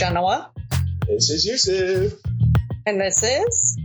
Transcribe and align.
This 0.00 0.08
is 0.08 0.14
Genoa. 0.14 0.50
This 1.06 1.30
is 1.30 1.44
Yusuf. 1.44 2.18
And 2.86 2.98
this 2.98 3.22
is 3.22 3.78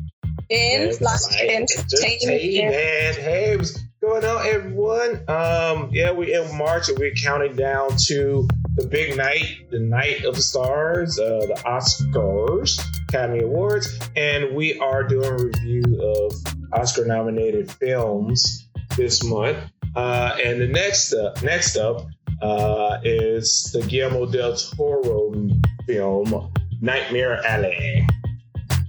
In 0.49 0.93
Flight 0.93 1.19
Entertainment. 1.41 3.17
Hey, 3.17 3.57
what's 3.57 3.77
going 4.01 4.23
on, 4.23 4.47
everyone? 4.47 5.25
Um, 5.27 5.89
yeah, 5.91 6.11
we're 6.11 6.41
in 6.41 6.57
March 6.57 6.87
and 6.87 6.97
we're 6.97 7.13
counting 7.15 7.57
down 7.57 7.97
to 8.05 8.47
the 8.77 8.87
big 8.87 9.17
night, 9.17 9.69
the 9.71 9.79
night 9.79 10.23
of 10.23 10.35
the 10.37 10.41
stars, 10.41 11.19
uh, 11.19 11.47
the 11.47 11.61
Oscars, 11.65 12.81
Academy 13.09 13.43
Awards, 13.43 13.99
and 14.15 14.55
we 14.55 14.79
are 14.79 15.03
doing 15.03 15.27
a 15.27 15.35
review 15.35 16.01
of 16.01 16.33
Oscar 16.71 17.03
nominated 17.03 17.69
films 17.69 18.69
this 18.95 19.21
month. 19.21 19.57
Uh, 19.97 20.37
and 20.41 20.61
the 20.61 20.67
next 20.67 21.11
up, 21.11 21.43
next 21.43 21.75
up 21.75 22.07
uh, 22.41 22.99
is 23.03 23.69
the 23.73 23.81
Guillermo 23.81 24.25
del 24.31 24.55
Toro 24.55 25.33
film 25.85 26.51
Nightmare 26.81 27.45
Alley. 27.45 28.07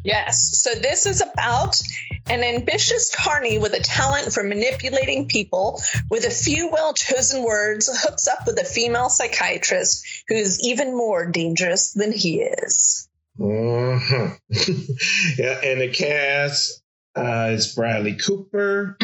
Yes. 0.04 0.60
So 0.62 0.78
this 0.78 1.06
is 1.06 1.20
about 1.20 1.80
an 2.28 2.43
ambitious 2.43 3.15
carny 3.15 3.59
with 3.59 3.73
a 3.74 3.80
talent 3.80 4.32
for 4.32 4.43
manipulating 4.43 5.29
people 5.29 5.80
with 6.10 6.24
a 6.24 6.30
few 6.30 6.70
well 6.70 6.93
chosen 6.95 7.45
words 7.45 7.88
hooks 7.93 8.29
up 8.29 8.46
with 8.46 8.59
a 8.59 8.65
female 8.65 9.09
psychiatrist 9.09 10.24
who's 10.29 10.60
even 10.66 10.96
more 10.96 11.30
dangerous 11.30 11.93
than 11.93 12.12
he 12.12 12.40
is. 12.40 13.09
Mm-hmm. 13.38 14.35
yeah, 15.42 15.60
and 15.63 15.80
the 15.80 15.88
cast 15.92 16.82
uh, 17.15 17.51
is 17.52 17.74
Bradley 17.74 18.16
Cooper, 18.16 18.96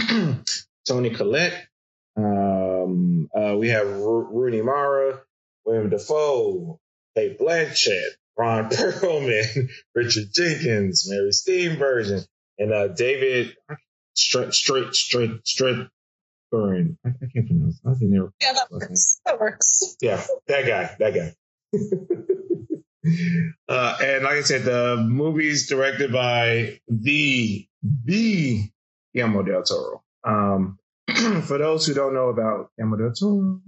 Toni 0.86 1.10
Collette, 1.10 1.66
um, 2.16 3.28
uh, 3.34 3.56
we 3.56 3.68
have 3.68 3.86
Rooney 3.88 4.62
Mara, 4.62 5.20
William 5.64 5.90
Dafoe, 5.90 6.78
Cate 7.16 7.38
Blanchett, 7.38 8.10
Ron 8.36 8.68
Perlman, 8.70 9.68
Richard 9.94 10.28
Jenkins, 10.32 11.08
Mary 11.08 11.30
Steenburgen, 11.30 12.26
and 12.58 12.72
uh, 12.72 12.88
David 12.88 13.56
Straight 14.14 14.52
Straight 14.54 14.94
Straight 14.94 15.40
Straight. 15.44 15.88
I, 16.54 17.08
I 17.08 17.26
can't 17.32 17.46
pronounce. 17.46 17.80
I 17.86 17.94
think 17.94 18.10
never. 18.10 18.32
Yeah, 18.40 18.52
that 18.52 18.70
works. 18.70 19.20
That 19.24 19.40
works. 19.40 19.96
Yeah, 20.02 20.22
that 20.48 20.66
guy. 20.66 20.96
That 20.98 21.14
guy. 21.14 21.34
uh, 23.68 23.98
and 24.02 24.24
like 24.24 24.36
I 24.36 24.42
said, 24.42 24.64
the 24.64 24.96
movie's 24.98 25.68
directed 25.68 26.12
by 26.12 26.80
the 26.88 27.66
the 27.82 28.68
Guillermo 29.14 29.42
del 29.42 29.62
Toro. 29.62 30.02
Um, 30.24 30.78
for 31.42 31.58
those 31.58 31.86
who 31.86 31.94
don't 31.94 32.14
know 32.14 32.28
about 32.28 32.70
Guillermo 32.76 32.96
del 32.96 33.12
Toro, 33.12 33.60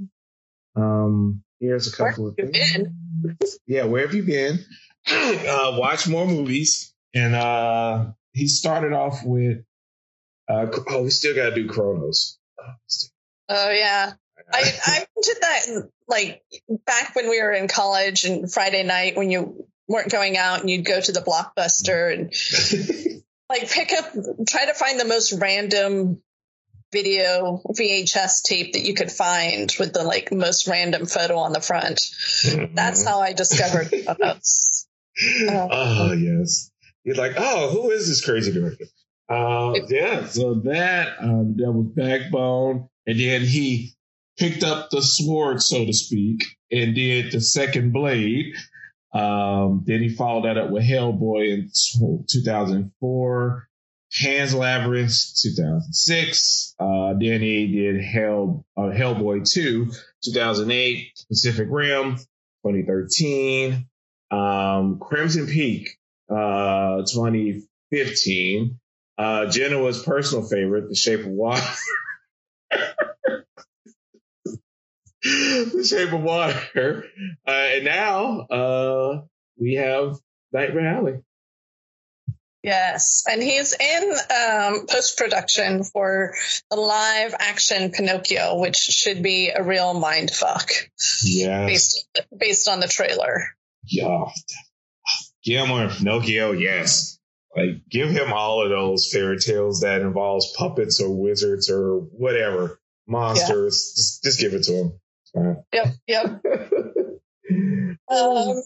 um, 0.76 1.43
here's 1.60 1.92
a 1.92 1.96
couple 1.96 2.28
of 2.28 2.36
things. 2.36 3.58
Yeah, 3.66 3.84
where 3.84 4.02
have 4.02 4.14
you 4.14 4.22
been? 4.22 4.58
uh, 5.10 5.76
watch 5.78 6.08
more 6.08 6.26
movies. 6.26 6.92
And 7.14 7.34
uh, 7.34 8.12
he 8.32 8.48
started 8.48 8.92
off 8.92 9.20
with, 9.24 9.64
uh, 10.48 10.66
oh, 10.88 11.04
we 11.04 11.10
still 11.10 11.34
got 11.34 11.50
to 11.50 11.54
do 11.54 11.68
Cronos. 11.68 12.38
Oh, 13.48 13.70
yeah. 13.70 14.12
I, 14.52 14.72
I 14.86 15.06
did 15.22 15.36
that 15.40 15.88
like 16.08 16.42
back 16.86 17.14
when 17.14 17.28
we 17.28 17.40
were 17.40 17.52
in 17.52 17.68
college 17.68 18.24
and 18.24 18.52
Friday 18.52 18.82
night 18.82 19.16
when 19.16 19.30
you 19.30 19.66
weren't 19.88 20.10
going 20.10 20.36
out 20.36 20.60
and 20.60 20.70
you'd 20.70 20.84
go 20.84 21.00
to 21.00 21.12
the 21.12 21.20
blockbuster 21.20 22.12
and 22.12 23.22
like 23.48 23.70
pick 23.70 23.92
up, 23.92 24.12
try 24.48 24.66
to 24.66 24.74
find 24.74 24.98
the 24.98 25.04
most 25.04 25.32
random 25.32 26.22
video 26.94 27.60
VHS 27.68 28.44
tape 28.44 28.72
that 28.72 28.82
you 28.82 28.94
could 28.94 29.12
find 29.12 29.74
with 29.78 29.92
the 29.92 30.04
like 30.04 30.32
most 30.32 30.66
random 30.66 31.04
photo 31.04 31.36
on 31.38 31.52
the 31.52 31.60
front. 31.60 31.98
Mm-hmm. 31.98 32.74
That's 32.74 33.04
how 33.04 33.20
I 33.20 33.34
discovered 33.34 33.92
us. 34.22 34.86
Uh, 35.46 35.68
oh 35.70 36.12
yes, 36.12 36.70
you're 37.02 37.16
like, 37.16 37.34
oh, 37.36 37.68
who 37.70 37.90
is 37.90 38.08
this 38.08 38.24
crazy 38.24 38.52
director? 38.52 38.86
Uh, 39.28 39.74
yeah, 39.88 40.26
so 40.26 40.54
that 40.64 41.16
um, 41.20 41.56
that 41.58 41.72
was 41.72 41.88
Backbone, 41.94 42.88
and 43.06 43.20
then 43.20 43.42
he 43.42 43.94
picked 44.38 44.62
up 44.62 44.90
the 44.90 45.02
sword, 45.02 45.60
so 45.62 45.84
to 45.84 45.92
speak, 45.92 46.44
and 46.70 46.94
did 46.94 47.32
the 47.32 47.40
second 47.40 47.92
Blade. 47.92 48.54
Um, 49.12 49.84
then 49.86 50.02
he 50.02 50.08
followed 50.08 50.44
that 50.44 50.58
up 50.58 50.70
with 50.70 50.82
Hellboy 50.82 51.54
in 51.54 51.70
2004. 52.28 53.68
Pan's 54.12 54.54
Labyrinth 54.54 55.34
2006. 55.40 56.74
Uh, 56.78 57.14
did 57.14 58.02
Hell 58.02 58.64
uh, 58.76 58.82
Hellboy 58.82 59.50
2 59.50 59.90
2008. 60.24 61.24
Pacific 61.28 61.68
Rim 61.70 62.16
2013. 62.64 63.86
Um, 64.30 64.98
Crimson 65.00 65.46
Peak 65.46 65.98
uh, 66.30 67.02
2015. 67.02 68.78
Uh, 69.16 69.46
Genoa's 69.46 70.02
personal 70.02 70.44
favorite, 70.48 70.88
The 70.88 70.96
Shape 70.96 71.20
of 71.20 71.26
Water. 71.28 71.62
the 75.22 75.86
Shape 75.88 76.12
of 76.12 76.20
Water. 76.22 77.04
Uh, 77.46 77.50
and 77.50 77.84
now 77.84 78.40
uh, 78.40 79.22
we 79.58 79.74
have 79.74 80.16
Nightmare 80.52 80.96
Alley. 80.96 81.14
Yes, 82.64 83.24
and 83.30 83.42
he's 83.42 83.76
in 83.78 84.10
um, 84.10 84.86
post 84.86 85.18
production 85.18 85.84
for 85.84 86.32
the 86.70 86.76
live 86.76 87.34
action 87.38 87.90
Pinocchio, 87.90 88.58
which 88.58 88.76
should 88.76 89.22
be 89.22 89.50
a 89.50 89.62
real 89.62 89.92
mind 89.92 90.30
fuck. 90.30 90.70
Yeah, 91.22 91.66
based 91.66 92.08
based 92.34 92.66
on 92.66 92.80
the 92.80 92.88
trailer. 92.88 93.44
Yeah, 93.86 94.24
Guillermo 95.44 95.90
Pinocchio. 95.90 96.52
Yes, 96.52 97.18
like 97.54 97.86
give 97.90 98.08
him 98.08 98.32
all 98.32 98.62
of 98.62 98.70
those 98.70 99.10
fairy 99.12 99.38
tales 99.38 99.80
that 99.80 100.00
involves 100.00 100.56
puppets 100.56 101.02
or 101.02 101.10
wizards 101.10 101.68
or 101.68 101.98
whatever 101.98 102.80
monsters. 103.06 103.92
Yeah. 103.94 104.00
Just 104.00 104.24
just 104.24 104.40
give 104.40 104.54
it 104.54 104.62
to 104.62 104.72
him. 104.72 105.00
Yep, 105.70 105.94
yep. 106.06 106.24
um, 108.08 108.62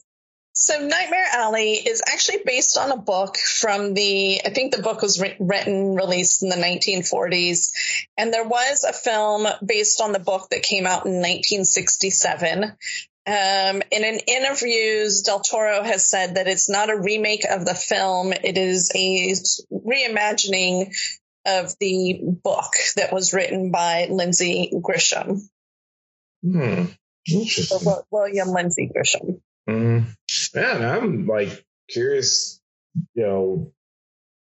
so 0.58 0.84
Nightmare 0.84 1.26
Alley 1.34 1.74
is 1.74 2.02
actually 2.04 2.40
based 2.44 2.76
on 2.76 2.90
a 2.90 2.96
book 2.96 3.36
from 3.36 3.94
the, 3.94 4.40
I 4.44 4.50
think 4.50 4.74
the 4.74 4.82
book 4.82 5.02
was 5.02 5.20
written, 5.38 5.94
released 5.94 6.42
in 6.42 6.48
the 6.48 6.56
1940s. 6.56 7.70
And 8.16 8.34
there 8.34 8.46
was 8.46 8.82
a 8.82 8.92
film 8.92 9.46
based 9.64 10.00
on 10.00 10.10
the 10.10 10.18
book 10.18 10.48
that 10.50 10.64
came 10.64 10.84
out 10.84 11.06
in 11.06 11.12
1967. 11.12 12.64
Um, 12.64 13.82
in 13.92 14.04
an 14.04 14.18
interviews, 14.26 15.22
Del 15.22 15.40
Toro 15.40 15.84
has 15.84 16.10
said 16.10 16.34
that 16.34 16.48
it's 16.48 16.68
not 16.68 16.90
a 16.90 16.98
remake 16.98 17.44
of 17.48 17.64
the 17.64 17.74
film. 17.74 18.32
It 18.32 18.58
is 18.58 18.90
a 18.96 19.34
reimagining 19.72 20.92
of 21.46 21.72
the 21.78 22.20
book 22.42 22.72
that 22.96 23.12
was 23.12 23.32
written 23.32 23.70
by 23.70 24.08
Lindsay 24.10 24.72
Gresham. 24.82 25.48
Hmm. 26.42 26.86
Interesting. 27.26 27.92
William 28.10 28.48
Lindsay 28.48 28.90
Gresham. 28.92 29.40
Mm, 29.68 30.06
man, 30.54 30.84
I'm 30.84 31.26
like 31.26 31.64
curious, 31.90 32.60
you 33.14 33.22
know, 33.22 33.72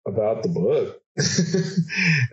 about 0.08 0.44
the 0.44 0.50
book. 0.50 1.02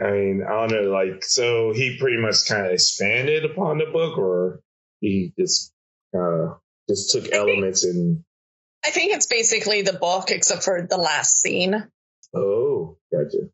I 0.07 0.11
mean, 0.13 0.45
I 0.49 0.53
don't 0.53 0.71
know, 0.71 0.91
like, 0.91 1.25
so 1.25 1.73
he 1.73 1.99
pretty 1.99 2.19
much 2.19 2.47
kind 2.47 2.67
of 2.67 2.73
expanded 2.73 3.45
upon 3.45 3.79
the 3.79 3.87
book, 3.87 4.17
or 4.17 4.61
he 5.01 5.33
just 5.39 5.73
uh, 6.17 6.55
just 6.89 7.11
took 7.11 7.33
elements 7.33 7.85
and. 7.85 8.23
I 8.85 8.91
think 8.91 9.13
it's 9.13 9.27
basically 9.27 9.83
the 9.83 9.95
book, 9.95 10.31
except 10.31 10.63
for 10.63 10.87
the 10.89 10.97
last 10.97 11.41
scene. 11.43 11.89
Oh, 12.33 12.99
gotcha. 13.13 13.49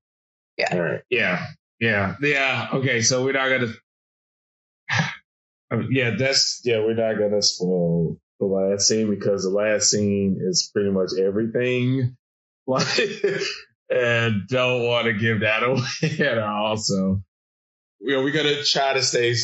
Yeah. 0.59 0.69
All 0.73 0.83
right. 0.83 1.03
Yeah. 1.09 1.47
Yeah. 1.81 2.17
Yeah. 2.21 2.69
Okay. 2.75 3.01
So 3.01 3.25
we're 3.25 3.33
not 3.33 3.49
gonna. 3.49 3.73
yeah, 5.91 6.17
that's 6.19 6.61
yeah. 6.65 6.81
We're 6.81 6.95
not 6.95 7.19
gonna 7.19 7.41
spoil 7.41 8.19
the 8.43 8.55
last 8.55 8.89
scene 8.89 9.09
because 9.09 9.45
the 9.45 9.51
last 9.51 9.91
scene 9.91 10.41
is 10.41 10.71
pretty 10.73 10.91
much 10.91 11.11
everything. 11.19 12.17
Like, 12.67 13.01
and 13.91 14.47
don't 14.49 14.87
want 14.87 15.07
to 15.07 15.13
give 15.13 15.41
that 15.41 15.63
away 15.63 16.19
at 16.27 16.39
all. 16.39 16.77
So, 16.77 17.23
you 18.01 18.17
know, 18.17 18.23
we're 18.23 18.33
gonna 18.33 18.65
try 18.65 18.95
to 18.95 19.03
stay 19.03 19.35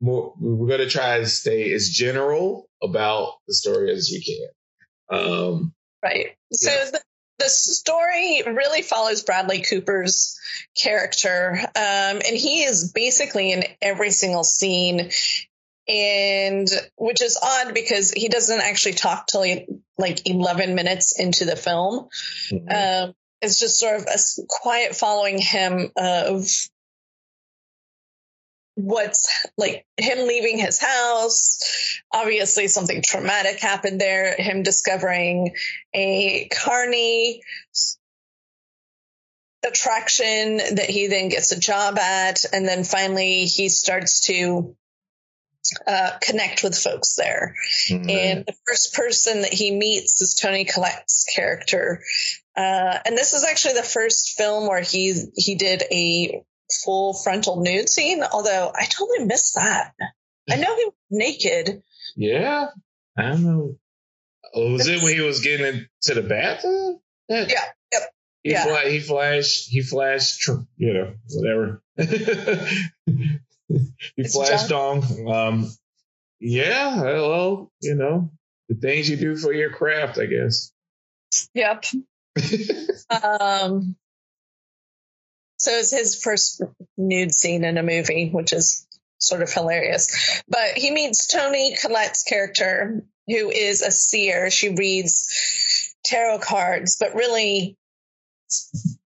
more. 0.00 0.34
We're 0.38 0.68
gonna 0.68 0.88
try 0.88 1.18
to 1.18 1.26
stay 1.26 1.72
as 1.72 1.88
general 1.88 2.68
about 2.82 3.34
the 3.48 3.54
story 3.54 3.92
as 3.92 4.10
we 4.12 4.22
can. 4.22 5.18
Um, 5.18 5.74
right. 6.02 6.36
So 6.52 6.70
yeah. 6.70 6.90
the, 6.92 7.00
the 7.40 7.48
story 7.48 8.42
really 8.46 8.82
follows 8.82 9.22
Bradley 9.22 9.62
Cooper's 9.62 10.38
character, 10.80 11.58
um, 11.58 11.72
and 11.74 12.36
he 12.36 12.62
is 12.62 12.92
basically 12.92 13.52
in 13.52 13.64
every 13.82 14.10
single 14.10 14.44
scene 14.44 15.10
and 15.88 16.68
which 16.96 17.22
is 17.22 17.38
odd 17.40 17.74
because 17.74 18.12
he 18.12 18.28
doesn't 18.28 18.60
actually 18.60 18.94
talk 18.94 19.26
till 19.26 19.42
he, 19.42 19.66
like 19.98 20.28
11 20.28 20.74
minutes 20.74 21.18
into 21.18 21.44
the 21.44 21.56
film. 21.56 22.08
Mm-hmm. 22.50 23.08
Um, 23.08 23.14
it's 23.42 23.58
just 23.58 23.78
sort 23.78 23.96
of 23.96 24.06
a 24.06 24.18
quiet 24.48 24.94
following 24.94 25.38
him 25.38 25.90
of 25.96 26.46
what's 28.74 29.46
like 29.56 29.86
him 29.96 30.26
leaving 30.26 30.58
his 30.58 30.78
house. 30.78 31.58
Obviously, 32.12 32.68
something 32.68 33.02
traumatic 33.04 33.60
happened 33.60 34.00
there. 34.00 34.34
Him 34.36 34.62
discovering 34.62 35.54
a 35.94 36.48
carny 36.48 37.42
attraction 39.66 40.56
that 40.56 40.88
he 40.88 41.06
then 41.06 41.28
gets 41.28 41.52
a 41.52 41.60
job 41.60 41.98
at. 41.98 42.44
And 42.52 42.66
then 42.66 42.84
finally, 42.84 43.44
he 43.44 43.68
starts 43.68 44.20
to 44.26 44.76
uh, 45.86 46.10
connect 46.20 46.62
with 46.62 46.76
folks 46.76 47.14
there. 47.16 47.54
Mm-hmm. 47.88 48.10
And 48.10 48.44
the 48.46 48.54
first 48.66 48.94
person 48.94 49.42
that 49.42 49.52
he 49.52 49.70
meets 49.74 50.20
is 50.20 50.34
Toni 50.34 50.64
Collette's 50.64 51.26
character. 51.34 52.02
Uh, 52.56 52.98
and 53.04 53.16
this 53.16 53.32
is 53.32 53.44
actually 53.44 53.74
the 53.74 53.82
first 53.82 54.36
film 54.36 54.68
where 54.68 54.80
he 54.80 55.14
he 55.34 55.54
did 55.54 55.82
a 55.90 56.44
full 56.84 57.14
frontal 57.14 57.62
nude 57.62 57.88
scene, 57.88 58.22
although 58.22 58.72
I 58.74 58.84
totally 58.86 59.24
missed 59.24 59.54
that. 59.54 59.94
I 60.50 60.56
know 60.56 60.76
he 60.76 60.84
was 60.84 60.94
naked. 61.10 61.82
Yeah. 62.16 62.68
I 63.16 63.22
don't 63.22 63.44
know. 63.44 63.76
Oh, 64.54 64.72
was 64.72 64.88
it 64.88 65.02
when 65.02 65.14
he 65.14 65.20
was 65.20 65.40
getting 65.40 65.66
into 65.66 66.20
the 66.20 66.26
bathroom? 66.26 67.00
Yeah. 67.28 67.46
Yep. 67.48 68.02
He, 68.42 68.50
yeah. 68.52 68.64
Fla- 68.64 68.90
he 68.90 69.00
flashed, 69.00 69.68
he 69.68 69.82
flashed, 69.82 70.48
you 70.76 70.94
know, 70.94 71.14
whatever. 71.34 71.82
he 74.16 74.24
flashed 74.24 74.72
on. 74.72 75.02
Um, 75.28 75.72
yeah, 76.40 77.02
well, 77.02 77.70
you 77.80 77.94
know, 77.94 78.30
the 78.68 78.74
things 78.74 79.08
you 79.08 79.16
do 79.16 79.36
for 79.36 79.52
your 79.52 79.70
craft, 79.70 80.18
I 80.18 80.26
guess. 80.26 80.72
Yep. 81.54 81.84
um, 83.22 83.96
so 85.58 85.72
it's 85.72 85.90
his 85.90 86.20
first 86.20 86.62
nude 86.96 87.34
scene 87.34 87.64
in 87.64 87.76
a 87.76 87.82
movie, 87.82 88.30
which 88.30 88.52
is 88.52 88.86
sort 89.18 89.42
of 89.42 89.52
hilarious. 89.52 90.42
But 90.48 90.70
he 90.76 90.90
meets 90.90 91.26
Toni 91.26 91.76
Collette's 91.76 92.22
character, 92.22 93.04
who 93.26 93.50
is 93.50 93.82
a 93.82 93.90
seer. 93.90 94.50
She 94.50 94.70
reads 94.70 95.94
tarot 96.04 96.38
cards, 96.38 96.96
but 96.98 97.14
really 97.14 97.76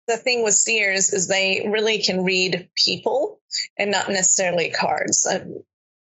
the 0.08 0.16
thing 0.16 0.42
with 0.42 0.54
seers 0.54 1.12
is 1.12 1.28
they 1.28 1.66
really 1.68 2.02
can 2.02 2.24
read 2.24 2.68
people 2.76 3.40
and 3.78 3.90
not 3.90 4.08
necessarily 4.08 4.70
cards. 4.70 5.26
Uh, 5.26 5.44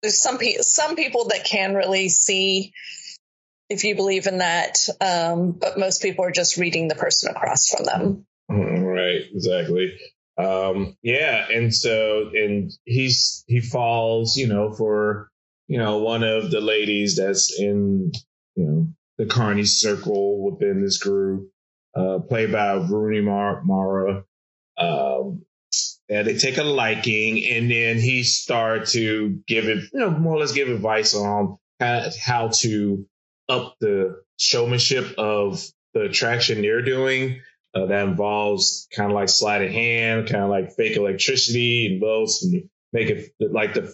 there's 0.01 0.21
some 0.21 0.37
people, 0.37 0.63
some 0.63 0.95
people 0.95 1.29
that 1.29 1.45
can 1.45 1.73
really 1.73 2.09
see 2.09 2.73
if 3.69 3.83
you 3.83 3.95
believe 3.95 4.27
in 4.27 4.39
that, 4.39 4.77
um, 5.01 5.53
but 5.53 5.79
most 5.79 6.01
people 6.01 6.25
are 6.25 6.31
just 6.31 6.57
reading 6.57 6.87
the 6.87 6.95
person 6.95 7.31
across 7.31 7.69
from 7.69 7.85
them. 7.85 8.25
Mm, 8.51 8.83
right, 8.83 9.21
exactly. 9.33 9.97
Um, 10.37 10.97
yeah, 11.01 11.47
and 11.51 11.73
so 11.73 12.29
and 12.33 12.71
he's 12.83 13.43
he 13.47 13.61
falls, 13.61 14.35
you 14.35 14.47
know, 14.47 14.73
for 14.73 15.29
you 15.67 15.79
know 15.79 15.99
one 15.99 16.23
of 16.23 16.51
the 16.51 16.61
ladies 16.61 17.15
that's 17.15 17.57
in 17.57 18.11
you 18.55 18.63
know 18.63 18.87
the 19.17 19.25
Carney 19.25 19.63
circle 19.63 20.43
within 20.51 20.83
this 20.83 20.97
group, 20.97 21.49
uh, 21.95 22.19
played 22.19 22.51
by 22.51 22.73
Rooney 22.73 23.21
Mara. 23.21 24.23
Um, 24.77 25.45
and 26.09 26.27
they 26.27 26.37
take 26.37 26.57
a 26.57 26.63
liking, 26.63 27.43
and 27.45 27.69
then 27.69 27.97
he 27.97 28.23
start 28.23 28.87
to 28.89 29.41
give 29.47 29.65
it, 29.65 29.85
you 29.91 29.99
know, 29.99 30.11
more 30.11 30.35
or 30.35 30.39
less 30.39 30.51
give 30.51 30.69
advice 30.69 31.15
on 31.15 31.57
how 31.79 32.49
to 32.53 33.05
up 33.49 33.75
the 33.79 34.21
showmanship 34.37 35.15
of 35.17 35.63
the 35.93 36.01
attraction 36.01 36.61
they're 36.61 36.83
doing. 36.83 37.41
Uh, 37.73 37.87
that 37.87 38.07
involves 38.07 38.87
kind 38.95 39.11
of 39.11 39.15
like 39.15 39.27
sleight 39.27 39.61
of 39.61 39.71
hand, 39.71 40.29
kind 40.29 40.43
of 40.43 40.49
like 40.49 40.75
fake 40.75 40.95
electricity, 40.95 41.93
involves 41.93 42.43
and 42.43 42.69
make 42.93 43.09
it 43.09 43.31
like 43.39 43.73
the 43.73 43.93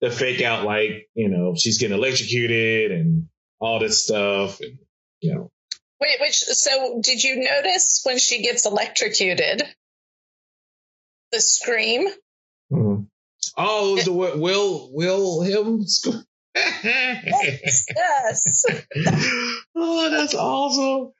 the 0.00 0.10
fake 0.10 0.42
out 0.42 0.64
like 0.64 1.08
you 1.14 1.28
know 1.28 1.54
she's 1.56 1.78
getting 1.78 1.96
electrocuted 1.96 2.90
and 2.90 3.28
all 3.60 3.78
this 3.78 4.02
stuff, 4.02 4.60
and 4.60 4.78
you 5.20 5.34
know 5.34 5.51
Wait, 6.02 6.20
which 6.20 6.34
so 6.34 7.00
did 7.00 7.22
you 7.22 7.36
notice 7.36 8.00
when 8.02 8.18
she 8.18 8.42
gets 8.42 8.66
electrocuted? 8.66 9.62
The 11.30 11.40
scream. 11.40 12.08
Mm-hmm. 12.72 13.04
Oh, 13.56 13.96
the 14.02 14.12
Will 14.12 14.90
Wilhelm 14.92 15.86
scream. 15.86 16.24
yes. 16.56 17.86
yes. 17.96 18.64
oh, 19.76 20.10
that's 20.10 20.34
awesome. 20.34 21.12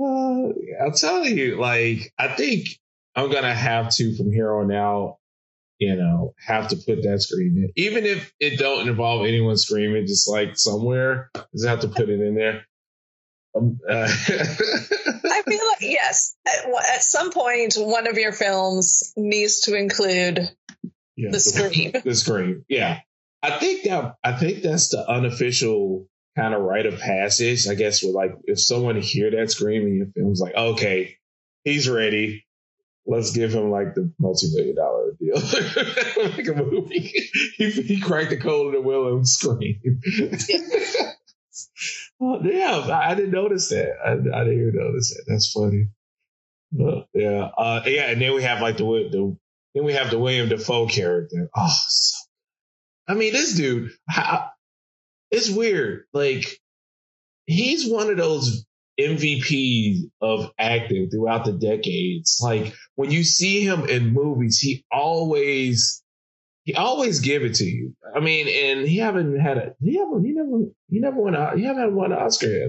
Uh, 0.00 0.84
I'm 0.84 0.92
telling 0.94 1.36
you, 1.36 1.56
like, 1.56 2.12
I 2.16 2.28
think 2.28 2.68
I'm 3.16 3.32
gonna 3.32 3.52
have 3.52 3.92
to 3.96 4.14
from 4.14 4.30
here 4.30 4.54
on 4.54 4.70
out, 4.70 5.16
you 5.80 5.96
know, 5.96 6.34
have 6.38 6.68
to 6.68 6.76
put 6.76 7.02
that 7.02 7.22
scream 7.22 7.56
in, 7.56 7.72
even 7.74 8.04
if 8.04 8.32
it 8.38 8.56
don't 8.56 8.88
involve 8.88 9.26
anyone 9.26 9.56
screaming, 9.56 10.06
just 10.06 10.28
like 10.28 10.56
somewhere, 10.56 11.28
just 11.52 11.66
have 11.66 11.80
to 11.80 11.88
put 11.88 12.08
it 12.08 12.20
in 12.20 12.36
there. 12.36 12.64
Um, 13.58 13.80
uh, 13.88 14.08
I 14.28 15.42
feel 15.42 15.60
like 15.68 15.80
yes, 15.80 16.36
at, 16.46 16.66
at, 16.94 17.02
some 17.02 17.30
point, 17.30 17.74
one 17.76 18.06
of 18.06 18.16
your 18.16 18.32
films 18.32 19.12
needs 19.16 19.60
to 19.62 19.74
include 19.74 20.50
yeah, 21.16 21.30
the 21.30 21.40
scream. 21.40 21.92
The, 21.92 22.00
the 22.04 22.14
scream, 22.14 22.64
yeah. 22.68 23.00
I 23.42 23.58
think 23.58 23.84
that 23.84 24.16
I 24.24 24.32
think 24.32 24.62
that's 24.62 24.88
the 24.88 25.08
unofficial 25.08 26.08
kind 26.36 26.54
of 26.54 26.62
rite 26.62 26.86
of 26.86 26.98
passage. 26.98 27.68
I 27.68 27.74
guess 27.74 28.02
with 28.02 28.14
like 28.14 28.32
if 28.44 28.60
someone 28.60 29.00
hear 29.00 29.30
that 29.30 29.50
scream 29.50 29.86
in 29.86 29.96
your 29.96 30.06
film's 30.06 30.40
like, 30.40 30.54
okay, 30.54 31.16
he's 31.64 31.88
ready. 31.88 32.44
Let's 33.06 33.30
give 33.30 33.54
him 33.54 33.70
like 33.70 33.94
the 33.94 34.12
multi-million 34.18 34.76
dollar 34.76 35.12
deal, 35.18 35.36
like 36.30 36.46
a 36.46 36.62
movie. 36.62 37.12
he, 37.56 37.70
he 37.70 38.00
cracked 38.00 38.30
the 38.30 38.36
code 38.36 38.66
of 38.66 38.82
the 38.82 38.86
Wilhelm 38.86 39.24
scream. 39.24 39.80
Oh, 42.20 42.42
damn, 42.42 42.90
I, 42.90 43.10
I, 43.10 43.14
didn't 43.14 43.30
notice 43.30 43.68
that. 43.68 43.92
I, 44.04 44.12
I, 44.12 44.44
didn't 44.44 44.60
even 44.60 44.74
notice 44.74 45.14
that. 45.14 45.24
That's 45.28 45.52
funny. 45.52 45.88
Uh, 46.78 47.02
yeah, 47.14 47.48
uh, 47.56 47.82
yeah, 47.86 48.10
and 48.10 48.20
then 48.20 48.34
we 48.34 48.42
have 48.42 48.60
like 48.60 48.76
the, 48.76 48.84
the 48.84 49.36
then 49.74 49.84
we 49.84 49.92
have 49.92 50.10
the 50.10 50.18
William 50.18 50.48
Dafoe 50.48 50.86
character. 50.86 51.48
Oh, 51.54 51.76
so, 51.88 52.26
I 53.06 53.14
mean, 53.14 53.32
this 53.32 53.54
dude, 53.54 53.90
how, 54.08 54.50
it's 55.30 55.48
weird. 55.48 56.04
Like, 56.12 56.44
he's 57.46 57.90
one 57.90 58.10
of 58.10 58.16
those 58.16 58.66
MVPs 59.00 60.10
of 60.20 60.50
acting 60.58 61.08
throughout 61.08 61.44
the 61.44 61.52
decades. 61.52 62.40
Like, 62.42 62.74
when 62.96 63.10
you 63.10 63.24
see 63.24 63.62
him 63.62 63.88
in 63.88 64.12
movies, 64.12 64.58
he 64.58 64.84
always 64.90 66.02
he 66.68 66.74
always 66.74 67.20
give 67.20 67.44
it 67.44 67.54
to 67.54 67.64
you. 67.64 67.96
I 68.14 68.20
mean, 68.20 68.46
and 68.46 68.86
he 68.86 68.98
haven't 68.98 69.40
had 69.40 69.56
a 69.56 69.74
he 69.80 69.96
haven't 69.96 70.22
he 70.22 70.32
never 70.32 70.64
he 70.90 71.00
never 71.00 71.16
won 71.16 71.34
a 71.34 71.56
he 71.56 71.64
haven't 71.64 71.94
won 71.94 72.12
an 72.12 72.18
Oscar 72.18 72.46
yet. 72.46 72.68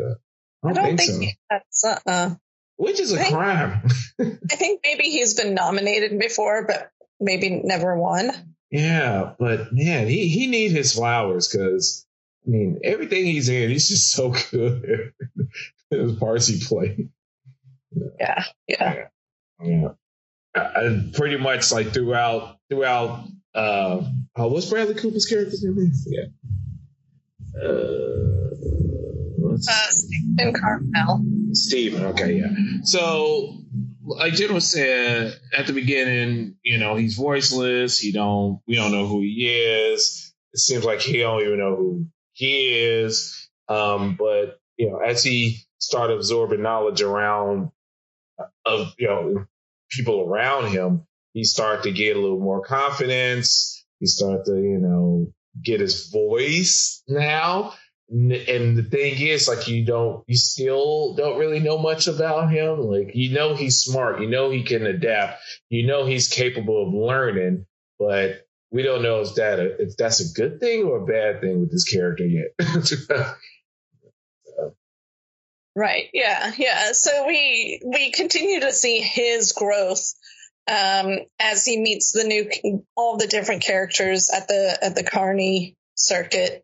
I 0.63 0.67
don't, 0.71 0.77
I 0.77 0.87
don't 0.87 0.97
think, 0.97 1.19
think, 1.19 1.37
so. 1.69 1.89
That's 1.89 2.07
uh, 2.07 2.35
which 2.77 3.01
is 3.01 3.11
a 3.11 3.19
I 3.19 3.29
crime. 3.29 3.81
I 4.21 4.55
think 4.55 4.79
maybe 4.85 5.03
he's 5.03 5.33
been 5.33 5.53
nominated 5.53 6.17
before, 6.17 6.65
but 6.65 6.91
maybe 7.19 7.49
never 7.61 7.97
won. 7.97 8.31
Yeah, 8.71 9.33
but 9.37 9.73
man, 9.73 10.07
he 10.07 10.29
he 10.29 10.47
needs 10.47 10.73
his 10.73 10.93
flowers 10.93 11.49
because 11.49 12.05
I 12.47 12.51
mean 12.51 12.79
everything 12.85 13.25
he's 13.25 13.49
in, 13.49 13.69
he's 13.69 13.89
just 13.89 14.13
so 14.13 14.33
good. 14.51 15.11
His 15.89 16.15
parts 16.15 16.47
he 16.47 16.63
played. 16.65 17.09
Yeah, 18.17 18.45
yeah, 18.65 18.93
yeah. 19.61 19.87
yeah. 20.55 20.71
And 20.73 21.13
pretty 21.13 21.35
much 21.35 21.73
like 21.73 21.91
throughout 21.91 22.59
throughout 22.69 23.25
uh, 23.59 24.03
uh, 24.39 24.47
what's 24.47 24.67
Bradley 24.67 24.95
Cooper's 24.95 25.25
character's 25.25 25.63
name? 25.63 25.91
Yeah. 26.07 26.23
Uh, 27.61 28.39
uh, 29.53 29.57
Stephen 29.89 30.53
Carmel. 30.53 31.25
Stephen, 31.51 32.05
okay, 32.05 32.33
yeah. 32.35 32.47
So, 32.83 33.57
like 34.05 34.33
Jen 34.33 34.53
was 34.53 34.69
saying 34.69 35.33
at 35.57 35.67
the 35.67 35.73
beginning, 35.73 36.55
you 36.63 36.77
know, 36.77 36.95
he's 36.95 37.15
voiceless. 37.15 37.99
He 37.99 38.11
don't, 38.11 38.61
we 38.67 38.75
don't 38.75 38.91
know 38.91 39.07
who 39.07 39.21
he 39.21 39.49
is. 39.91 40.33
It 40.53 40.59
seems 40.59 40.85
like 40.85 41.01
he 41.01 41.17
don't 41.19 41.41
even 41.41 41.57
know 41.59 41.75
who 41.75 42.05
he 42.33 42.69
is. 42.69 43.49
Um, 43.67 44.15
but 44.17 44.59
you 44.77 44.89
know, 44.89 44.99
as 44.99 45.21
he 45.23 45.57
started 45.79 46.15
absorbing 46.15 46.61
knowledge 46.61 47.01
around 47.01 47.71
of 48.65 48.93
you 48.97 49.07
know 49.07 49.45
people 49.91 50.21
around 50.21 50.71
him, 50.71 51.05
he 51.33 51.43
started 51.43 51.83
to 51.83 51.91
get 51.91 52.15
a 52.15 52.19
little 52.19 52.39
more 52.39 52.61
confidence. 52.61 53.85
He 53.99 54.07
started 54.07 54.45
to, 54.45 54.55
you 54.55 54.79
know, 54.79 55.27
get 55.63 55.79
his 55.79 56.09
voice 56.09 57.03
now. 57.07 57.73
And 58.09 58.75
the 58.75 58.87
thing 58.89 59.21
is, 59.21 59.47
like, 59.47 59.67
you 59.67 59.85
don't, 59.85 60.23
you 60.25 60.35
still 60.35 61.13
don't 61.13 61.37
really 61.37 61.59
know 61.59 61.77
much 61.77 62.07
about 62.07 62.51
him. 62.51 62.81
Like, 62.81 63.11
you 63.13 63.33
know, 63.35 63.53
he's 63.53 63.77
smart. 63.77 64.19
You 64.19 64.27
know, 64.27 64.49
he 64.49 64.63
can 64.63 64.87
adapt. 64.87 65.41
You 65.69 65.85
know, 65.85 66.05
he's 66.05 66.27
capable 66.27 66.87
of 66.87 66.93
learning, 66.93 67.67
but 67.99 68.47
we 68.71 68.81
don't 68.81 69.03
know 69.03 69.19
if 69.21 69.35
that, 69.35 69.59
if 69.59 69.95
that's 69.95 70.21
a 70.21 70.33
good 70.33 70.59
thing 70.59 70.85
or 70.85 71.03
a 71.03 71.05
bad 71.05 71.41
thing 71.41 71.59
with 71.59 71.71
this 71.71 71.83
character 71.83 72.25
yet. 72.25 72.55
Right. 75.75 76.09
Yeah. 76.13 76.51
Yeah. 76.57 76.91
So 76.91 77.25
we 77.25 77.81
we 77.85 78.11
continue 78.11 78.59
to 78.61 78.73
see 78.73 78.99
his 78.99 79.53
growth 79.53 80.13
um, 80.69 81.19
as 81.39 81.65
he 81.65 81.79
meets 81.79 82.11
the 82.11 82.23
new 82.23 82.83
all 82.95 83.17
the 83.17 83.27
different 83.27 83.63
characters 83.63 84.29
at 84.29 84.47
the 84.47 84.77
at 84.81 84.95
the 84.95 85.03
Carney 85.03 85.75
circuit. 85.95 86.63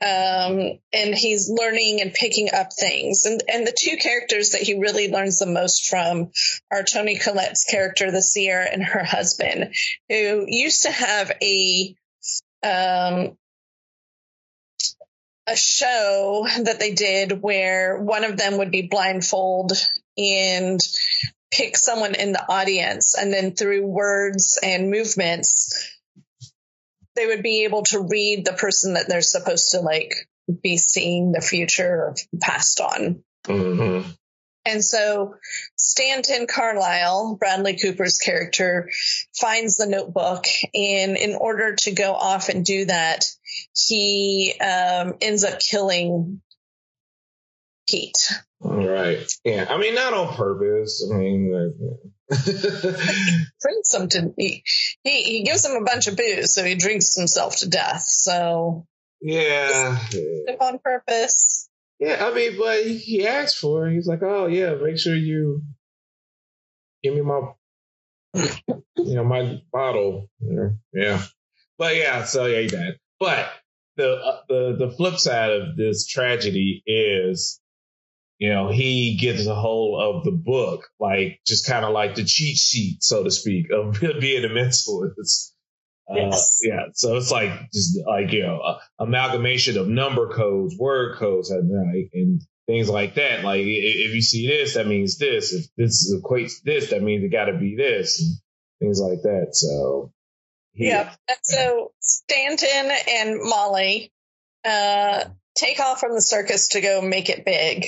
Um, 0.00 0.78
and 0.92 1.14
he's 1.14 1.48
learning 1.48 2.00
and 2.00 2.12
picking 2.12 2.48
up 2.52 2.72
things. 2.72 3.24
And 3.26 3.42
and 3.48 3.66
the 3.66 3.76
two 3.78 3.96
characters 3.96 4.50
that 4.50 4.62
he 4.62 4.78
really 4.78 5.10
learns 5.10 5.38
the 5.38 5.46
most 5.46 5.88
from 5.88 6.30
are 6.70 6.82
toni 6.82 7.18
collette's 7.18 7.64
character 7.64 8.10
the 8.10 8.22
seer 8.22 8.60
and 8.60 8.82
her 8.82 9.04
husband 9.04 9.74
who 10.08 10.44
used 10.48 10.82
to 10.82 10.90
have 10.90 11.32
a 11.42 11.94
um, 12.64 13.36
a 15.46 15.56
show 15.56 16.46
that 16.62 16.78
they 16.78 16.94
did 16.94 17.42
where 17.42 17.98
one 17.98 18.24
of 18.24 18.36
them 18.36 18.58
would 18.58 18.70
be 18.70 18.82
blindfold 18.82 19.72
and 20.16 20.80
pick 21.50 21.76
someone 21.76 22.14
in 22.14 22.32
the 22.32 22.44
audience 22.48 23.16
and 23.16 23.32
then 23.32 23.54
through 23.54 23.86
words 23.86 24.58
and 24.62 24.90
movements 24.90 25.92
they 27.14 27.26
would 27.26 27.42
be 27.42 27.64
able 27.64 27.82
to 27.82 28.00
read 28.00 28.44
the 28.44 28.52
person 28.52 28.94
that 28.94 29.08
they're 29.08 29.20
supposed 29.20 29.72
to 29.72 29.80
like 29.80 30.14
be 30.62 30.76
seeing 30.76 31.32
the 31.32 31.40
future 31.40 31.86
or 31.86 32.14
passed 32.40 32.80
on. 32.80 33.22
Mm-hmm. 33.44 34.10
And 34.64 34.84
so 34.84 35.34
Stanton 35.76 36.46
Carlisle, 36.46 37.36
Bradley 37.38 37.76
Cooper's 37.76 38.18
character, 38.18 38.90
finds 39.34 39.76
the 39.76 39.86
notebook. 39.86 40.44
And 40.72 41.16
in 41.16 41.34
order 41.34 41.74
to 41.80 41.92
go 41.92 42.14
off 42.14 42.48
and 42.48 42.64
do 42.64 42.84
that, 42.84 43.24
he 43.76 44.54
um, 44.60 45.14
ends 45.20 45.42
up 45.42 45.58
killing 45.58 46.40
Pete. 47.88 48.16
All 48.60 48.86
right. 48.86 49.26
Yeah. 49.44 49.66
I 49.68 49.78
mean, 49.78 49.94
not 49.94 50.14
on 50.14 50.34
purpose. 50.34 51.08
I 51.12 51.16
mean, 51.16 51.52
drinks 52.30 53.94
him 53.94 54.08
to 54.08 54.32
he, 54.36 54.62
he 55.02 55.22
he 55.22 55.42
gives 55.42 55.64
him 55.64 55.72
a 55.80 55.84
bunch 55.84 56.06
of 56.06 56.16
booze, 56.16 56.54
so 56.54 56.64
he 56.64 56.74
drinks 56.76 57.14
himself 57.14 57.56
to 57.56 57.68
death. 57.68 58.02
So 58.02 58.86
yeah, 59.20 59.98
on 60.60 60.78
purpose. 60.78 61.68
Yeah, 61.98 62.26
I 62.26 62.34
mean, 62.34 62.56
but 62.58 62.84
he 62.84 63.26
asked 63.26 63.58
for 63.58 63.86
it. 63.86 63.94
He's 63.94 64.06
like, 64.06 64.22
"Oh 64.22 64.46
yeah, 64.46 64.74
make 64.74 64.98
sure 64.98 65.14
you 65.14 65.62
give 67.02 67.14
me 67.14 67.20
my, 67.20 67.52
you 68.34 69.14
know, 69.14 69.24
my 69.24 69.60
bottle." 69.72 70.28
Yeah, 70.92 71.22
but 71.78 71.96
yeah, 71.96 72.24
so 72.24 72.46
yeah, 72.46 72.60
he 72.60 72.66
died. 72.68 72.98
But 73.20 73.48
the 73.96 74.14
uh, 74.14 74.40
the 74.48 74.76
the 74.78 74.90
flip 74.90 75.18
side 75.18 75.50
of 75.50 75.76
this 75.76 76.06
tragedy 76.06 76.82
is 76.86 77.60
you 78.42 78.52
know, 78.52 78.72
he 78.72 79.16
gets 79.20 79.46
a 79.46 79.54
hold 79.54 80.02
of 80.02 80.24
the 80.24 80.32
book, 80.32 80.88
like 80.98 81.38
just 81.46 81.64
kind 81.64 81.84
of 81.84 81.92
like 81.92 82.16
the 82.16 82.24
cheat 82.24 82.56
sheet, 82.56 83.00
so 83.00 83.22
to 83.22 83.30
speak, 83.30 83.66
of 83.70 84.00
being 84.20 84.44
a 84.44 84.48
mentalist. 84.48 85.52
Uh, 86.10 86.16
yes. 86.16 86.58
yeah. 86.60 86.86
So 86.92 87.16
it's 87.18 87.30
like 87.30 87.52
just 87.72 88.00
like, 88.04 88.32
you 88.32 88.42
know, 88.42 88.78
amalgamation 88.98 89.78
of 89.78 89.86
number 89.86 90.28
codes, 90.34 90.76
word 90.76 91.18
codes, 91.18 91.52
and, 91.52 91.70
and 92.12 92.40
things 92.66 92.88
like 92.88 93.14
that. 93.14 93.44
Like 93.44 93.60
if 93.60 94.12
you 94.12 94.22
see 94.22 94.48
this, 94.48 94.74
that 94.74 94.88
means 94.88 95.18
this. 95.18 95.52
If 95.52 95.66
this 95.76 96.12
equates 96.12 96.62
this, 96.64 96.90
that 96.90 97.00
means 97.00 97.22
it 97.22 97.28
got 97.28 97.44
to 97.44 97.56
be 97.56 97.76
this, 97.76 98.20
and 98.20 98.40
things 98.80 99.00
like 99.00 99.22
that. 99.22 99.50
So 99.52 100.12
yeah. 100.74 101.14
yeah. 101.28 101.34
So 101.44 101.92
Stanton 102.00 102.90
and 103.08 103.38
Molly 103.40 104.12
uh, 104.64 105.26
take 105.54 105.78
off 105.78 106.00
from 106.00 106.16
the 106.16 106.20
circus 106.20 106.70
to 106.70 106.80
go 106.80 107.02
make 107.02 107.28
it 107.28 107.44
big. 107.44 107.86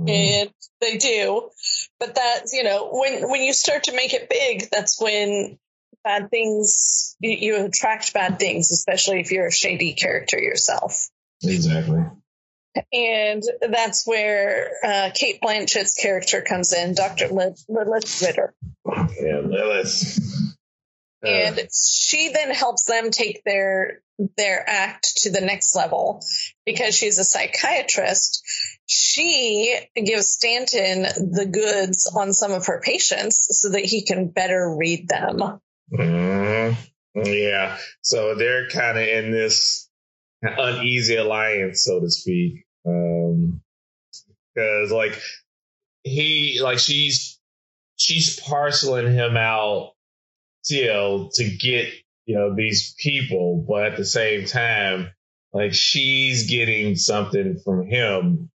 Mm-hmm. 0.00 0.08
And 0.08 0.50
they 0.80 0.96
do. 0.96 1.50
But 1.98 2.14
that's, 2.14 2.52
you 2.52 2.64
know, 2.64 2.88
when, 2.90 3.28
when 3.28 3.42
you 3.42 3.52
start 3.52 3.84
to 3.84 3.92
make 3.94 4.14
it 4.14 4.30
big, 4.30 4.68
that's 4.70 5.00
when 5.00 5.58
bad 6.04 6.30
things, 6.30 7.16
you, 7.20 7.30
you 7.30 7.64
attract 7.66 8.14
bad 8.14 8.38
things, 8.38 8.70
especially 8.70 9.20
if 9.20 9.30
you're 9.30 9.48
a 9.48 9.52
shady 9.52 9.92
character 9.92 10.40
yourself. 10.40 11.08
Exactly. 11.42 12.02
And 12.92 13.42
that's 13.68 14.06
where 14.06 14.70
uh, 14.82 15.10
Cate 15.12 15.40
Blanchett's 15.40 15.94
character 15.94 16.40
comes 16.40 16.72
in, 16.72 16.94
Dr. 16.94 17.28
Lilith 17.28 18.22
Ritter. 18.22 18.54
Yeah, 18.86 19.40
Lilith. 19.44 20.18
Uh, 21.22 21.28
and 21.28 21.60
she 21.72 22.30
then 22.32 22.50
helps 22.50 22.84
them 22.84 23.10
take 23.10 23.42
their 23.44 24.00
their 24.36 24.62
act 24.68 25.12
to 25.18 25.30
the 25.30 25.40
next 25.40 25.74
level 25.74 26.24
because 26.66 26.94
she's 26.94 27.18
a 27.18 27.24
psychiatrist. 27.24 28.42
She 28.86 29.78
gives 29.94 30.32
Stanton 30.32 31.02
the 31.02 31.48
goods 31.50 32.12
on 32.16 32.32
some 32.32 32.52
of 32.52 32.66
her 32.66 32.80
patients 32.80 33.46
so 33.50 33.70
that 33.70 33.84
he 33.84 34.04
can 34.04 34.28
better 34.28 34.76
read 34.76 35.08
them. 35.08 35.60
Mm, 35.92 36.76
yeah. 37.14 37.78
So 38.02 38.34
they're 38.34 38.68
kind 38.68 38.98
of 38.98 39.06
in 39.06 39.30
this 39.30 39.88
uneasy 40.42 41.16
alliance, 41.16 41.84
so 41.84 42.00
to 42.00 42.10
speak. 42.10 42.64
Um, 42.86 43.60
cause 44.56 44.90
like 44.90 45.20
he, 46.02 46.60
like 46.62 46.78
she's, 46.78 47.38
she's 47.96 48.40
parceling 48.40 49.12
him 49.12 49.36
out, 49.36 49.92
you 50.68 50.86
know, 50.86 51.30
to 51.34 51.48
get 51.56 51.92
you 52.30 52.36
know, 52.36 52.54
these 52.54 52.94
people, 52.96 53.64
but 53.68 53.86
at 53.86 53.96
the 53.96 54.04
same 54.04 54.46
time, 54.46 55.10
like 55.52 55.74
she's 55.74 56.48
getting 56.48 56.94
something 56.94 57.58
from 57.64 57.84
him 57.84 58.48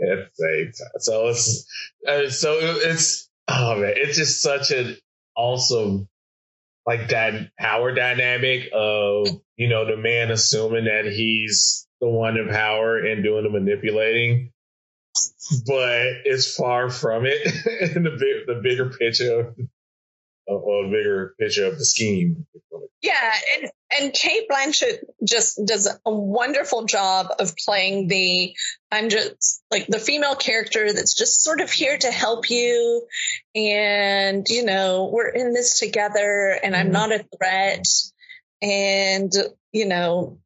at 0.00 0.16
the 0.16 0.30
same 0.32 0.64
time. 0.72 1.00
So 1.00 1.28
it's, 1.28 1.66
uh, 2.08 2.30
so 2.30 2.56
it's, 2.58 3.28
oh 3.46 3.80
man, 3.82 3.92
it's 3.96 4.16
just 4.16 4.40
such 4.40 4.70
an 4.70 4.96
awesome, 5.36 6.08
like 6.86 7.10
that 7.10 7.50
power 7.58 7.94
dynamic 7.94 8.70
of, 8.72 9.28
you 9.58 9.68
know, 9.68 9.84
the 9.84 9.98
man 9.98 10.30
assuming 10.30 10.86
that 10.86 11.04
he's 11.04 11.86
the 12.00 12.08
one 12.08 12.38
in 12.38 12.48
power 12.48 12.96
and 12.96 13.22
doing 13.22 13.44
the 13.44 13.50
manipulating. 13.50 14.52
But 15.66 16.24
it's 16.24 16.56
far 16.56 16.88
from 16.88 17.26
it 17.26 17.44
in 17.94 18.04
the 18.04 18.44
the 18.46 18.60
bigger 18.62 18.88
picture 18.88 19.54
a, 20.48 20.54
a 20.54 20.90
bigger 20.90 21.34
picture 21.38 21.66
of 21.66 21.78
the 21.78 21.84
scheme. 21.84 22.46
Yeah, 23.00 23.32
and 23.54 23.70
and 23.96 24.12
Cate 24.12 24.48
Blanchett 24.50 25.04
just 25.26 25.60
does 25.64 25.86
a 25.86 26.12
wonderful 26.12 26.84
job 26.84 27.28
of 27.38 27.54
playing 27.56 28.08
the 28.08 28.56
I'm 28.90 29.08
just 29.08 29.62
like 29.70 29.86
the 29.86 30.00
female 30.00 30.34
character 30.34 30.92
that's 30.92 31.14
just 31.14 31.42
sort 31.42 31.60
of 31.60 31.70
here 31.70 31.96
to 31.96 32.10
help 32.10 32.50
you, 32.50 33.06
and 33.54 34.44
you 34.48 34.64
know 34.64 35.10
we're 35.12 35.28
in 35.28 35.52
this 35.52 35.78
together, 35.78 36.58
and 36.62 36.74
I'm 36.74 36.86
mm-hmm. 36.86 36.92
not 36.92 37.12
a 37.12 37.24
threat, 37.36 37.86
and 38.62 39.32
you 39.72 39.86
know 39.86 40.38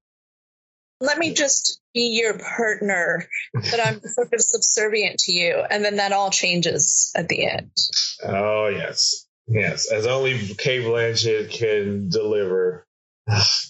let 1.03 1.19
me 1.19 1.35
just 1.35 1.81
be 1.93 2.19
your 2.21 2.39
partner, 2.39 3.27
but 3.53 3.81
I'm 3.85 4.01
sort 4.01 4.33
of 4.33 4.41
subservient 4.41 5.19
to 5.21 5.33
you. 5.33 5.63
And 5.69 5.85
then 5.85 5.97
that 5.97 6.13
all 6.13 6.31
changes 6.31 7.13
at 7.17 7.29
the 7.29 7.47
end. 7.47 7.71
Oh, 8.25 8.69
yes. 8.69 9.22
Yes, 9.49 9.91
as 9.91 10.07
only 10.07 10.39
Cate 10.39 10.85
Blanchett 10.85 11.51
can 11.51 12.09
deliver. 12.09 12.87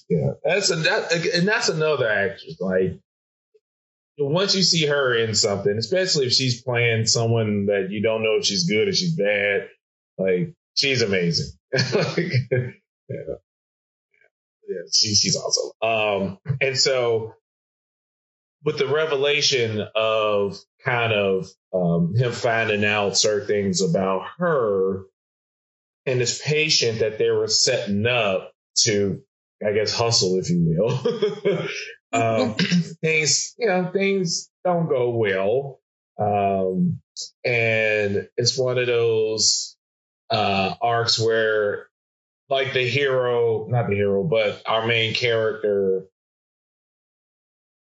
yeah, 0.08 0.32
that's 0.44 0.70
a 0.70 0.76
that, 0.76 1.12
and 1.34 1.48
that's 1.48 1.68
another 1.68 2.08
actress. 2.08 2.56
Like 2.60 3.00
once 4.18 4.54
you 4.54 4.62
see 4.62 4.86
her 4.86 5.14
in 5.14 5.34
something, 5.34 5.76
especially 5.76 6.26
if 6.26 6.32
she's 6.32 6.62
playing 6.62 7.06
someone 7.06 7.66
that 7.66 7.88
you 7.90 8.02
don't 8.02 8.22
know 8.22 8.36
if 8.38 8.44
she's 8.44 8.68
good 8.68 8.88
or 8.88 8.92
she's 8.92 9.16
bad, 9.16 9.68
like 10.18 10.54
she's 10.74 11.02
amazing. 11.02 11.52
like, 11.72 12.32
yeah. 12.50 12.68
yeah, 14.68 14.82
she, 14.92 15.14
she's 15.14 15.36
awesome. 15.36 15.72
Um, 15.82 16.38
and 16.60 16.76
so 16.78 17.34
with 18.64 18.78
the 18.78 18.86
revelation 18.86 19.82
of 19.94 20.58
kind 20.84 21.12
of 21.12 21.48
um, 21.74 22.14
him 22.14 22.32
finding 22.32 22.84
out 22.84 23.16
certain 23.16 23.46
things 23.46 23.82
about 23.82 24.22
her, 24.38 25.02
and 26.06 26.20
this 26.20 26.40
patient 26.42 27.00
that 27.00 27.18
they 27.18 27.30
were 27.30 27.48
setting 27.48 28.06
up 28.06 28.52
to, 28.84 29.22
I 29.64 29.72
guess, 29.72 29.94
hustle, 29.94 30.38
if 30.38 30.50
you 30.50 30.64
will. 30.64 31.68
um, 32.12 32.54
things, 33.00 33.54
you 33.58 33.68
know, 33.68 33.90
things 33.92 34.50
don't 34.64 34.88
go 34.88 35.10
well. 35.10 35.80
Um, 36.18 37.00
and 37.44 38.28
it's 38.36 38.58
one 38.58 38.78
of 38.78 38.86
those 38.86 39.76
uh, 40.30 40.74
arcs 40.80 41.18
where, 41.18 41.88
like, 42.48 42.72
the 42.72 42.86
hero, 42.86 43.66
not 43.68 43.88
the 43.88 43.94
hero, 43.94 44.24
but 44.24 44.62
our 44.66 44.86
main 44.86 45.14
character. 45.14 46.06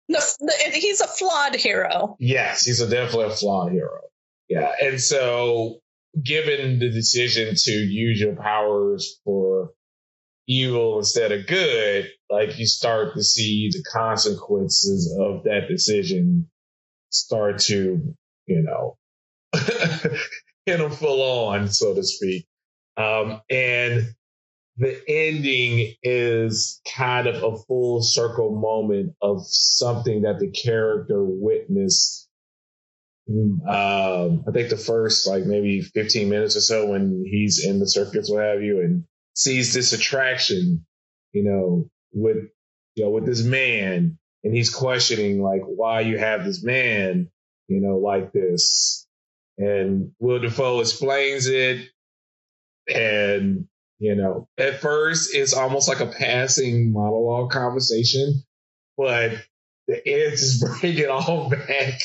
The, 0.09 0.23
the, 0.40 0.78
he's 0.78 1.00
a 1.00 1.07
flawed 1.07 1.57
hero. 1.57 2.16
Yes, 2.21 2.64
he's 2.64 2.81
a 2.81 2.88
definitely 2.88 3.26
a 3.26 3.31
flawed 3.31 3.73
hero. 3.73 4.00
Yeah. 4.49 4.71
And 4.83 5.00
so 5.00 5.81
given 6.21 6.78
the 6.78 6.90
decision 6.90 7.54
to 7.57 7.73
use 7.73 8.21
your 8.21 8.37
powers 8.37 9.21
for 9.25 9.71
evil 10.47 10.99
instead 10.99 11.33
of 11.33 11.47
good, 11.47 12.11
like 12.31 12.59
you 12.59 12.66
start 12.66 13.14
to 13.14 13.23
see 13.23 13.71
the 13.73 13.83
consequences 13.92 15.16
of 15.19 15.45
that 15.45 15.69
decision 15.69 16.50
start 17.11 17.59
to, 17.61 18.14
you 18.47 18.62
know, 18.62 18.97
hit 20.66 20.78
them 20.78 20.90
full 20.90 21.47
on, 21.49 21.69
so 21.69 21.95
to 21.95 22.02
speak. 22.02 22.47
Um, 22.97 23.40
and 23.49 24.14
the 24.76 25.00
ending 25.09 25.95
is 26.02 26.81
kind 26.90 27.26
of 27.26 27.42
a 27.42 27.57
full 27.64 28.02
circle 28.02 28.54
moment 28.54 29.14
of 29.21 29.47
something 29.47 30.23
that 30.23 30.38
the 30.38 30.50
character 30.50 31.23
witnessed. 31.23 32.28
Um, 33.28 34.44
I 34.48 34.50
think 34.52 34.68
the 34.68 34.76
first 34.76 35.26
like 35.26 35.44
maybe 35.44 35.80
15 35.80 36.28
minutes 36.28 36.56
or 36.56 36.60
so 36.60 36.86
when 36.86 37.24
he's 37.26 37.64
in 37.64 37.78
the 37.78 37.88
circus, 37.88 38.28
what 38.28 38.44
have 38.44 38.62
you, 38.62 38.80
and 38.80 39.04
sees 39.34 39.72
this 39.72 39.92
attraction, 39.92 40.84
you 41.32 41.44
know, 41.44 41.88
with 42.12 42.48
you 42.94 43.04
know, 43.04 43.10
with 43.10 43.24
this 43.24 43.42
man, 43.42 44.18
and 44.44 44.54
he's 44.54 44.74
questioning 44.74 45.42
like 45.42 45.62
why 45.64 46.00
you 46.00 46.18
have 46.18 46.44
this 46.44 46.62
man, 46.62 47.30
you 47.68 47.80
know, 47.80 47.98
like 47.98 48.32
this. 48.32 49.06
And 49.56 50.12
Will 50.18 50.40
Dafoe 50.40 50.80
explains 50.80 51.46
it, 51.46 51.88
and 52.92 53.66
you 53.98 54.16
know, 54.16 54.48
at 54.58 54.80
first 54.80 55.34
it's 55.34 55.54
almost 55.54 55.88
like 55.88 56.00
a 56.00 56.06
passing 56.06 56.92
monologue 56.92 57.52
conversation, 57.52 58.42
but 58.96 59.32
the 59.88 60.06
end 60.06 60.32
just 60.32 60.60
bring 60.80 60.96
it 60.98 61.08
all 61.08 61.50
back 61.50 62.00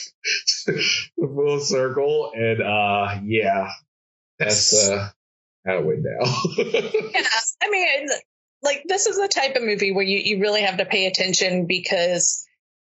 to 0.65 0.73
the 0.73 1.27
full 1.27 1.59
circle. 1.59 2.31
And 2.35 2.61
uh 2.61 3.19
yeah, 3.23 3.69
that's 4.39 4.89
uh 4.89 5.09
how 5.65 5.79
it 5.79 5.85
went 5.85 6.03
down. 6.03 6.33
yeah, 7.13 7.21
I 7.61 7.69
mean, 7.69 8.09
like 8.63 8.83
this 8.87 9.05
is 9.05 9.17
the 9.17 9.27
type 9.27 9.55
of 9.55 9.63
movie 9.63 9.91
where 9.91 10.05
you, 10.05 10.17
you 10.17 10.41
really 10.41 10.61
have 10.61 10.77
to 10.77 10.85
pay 10.85 11.05
attention 11.05 11.65
because 11.67 12.47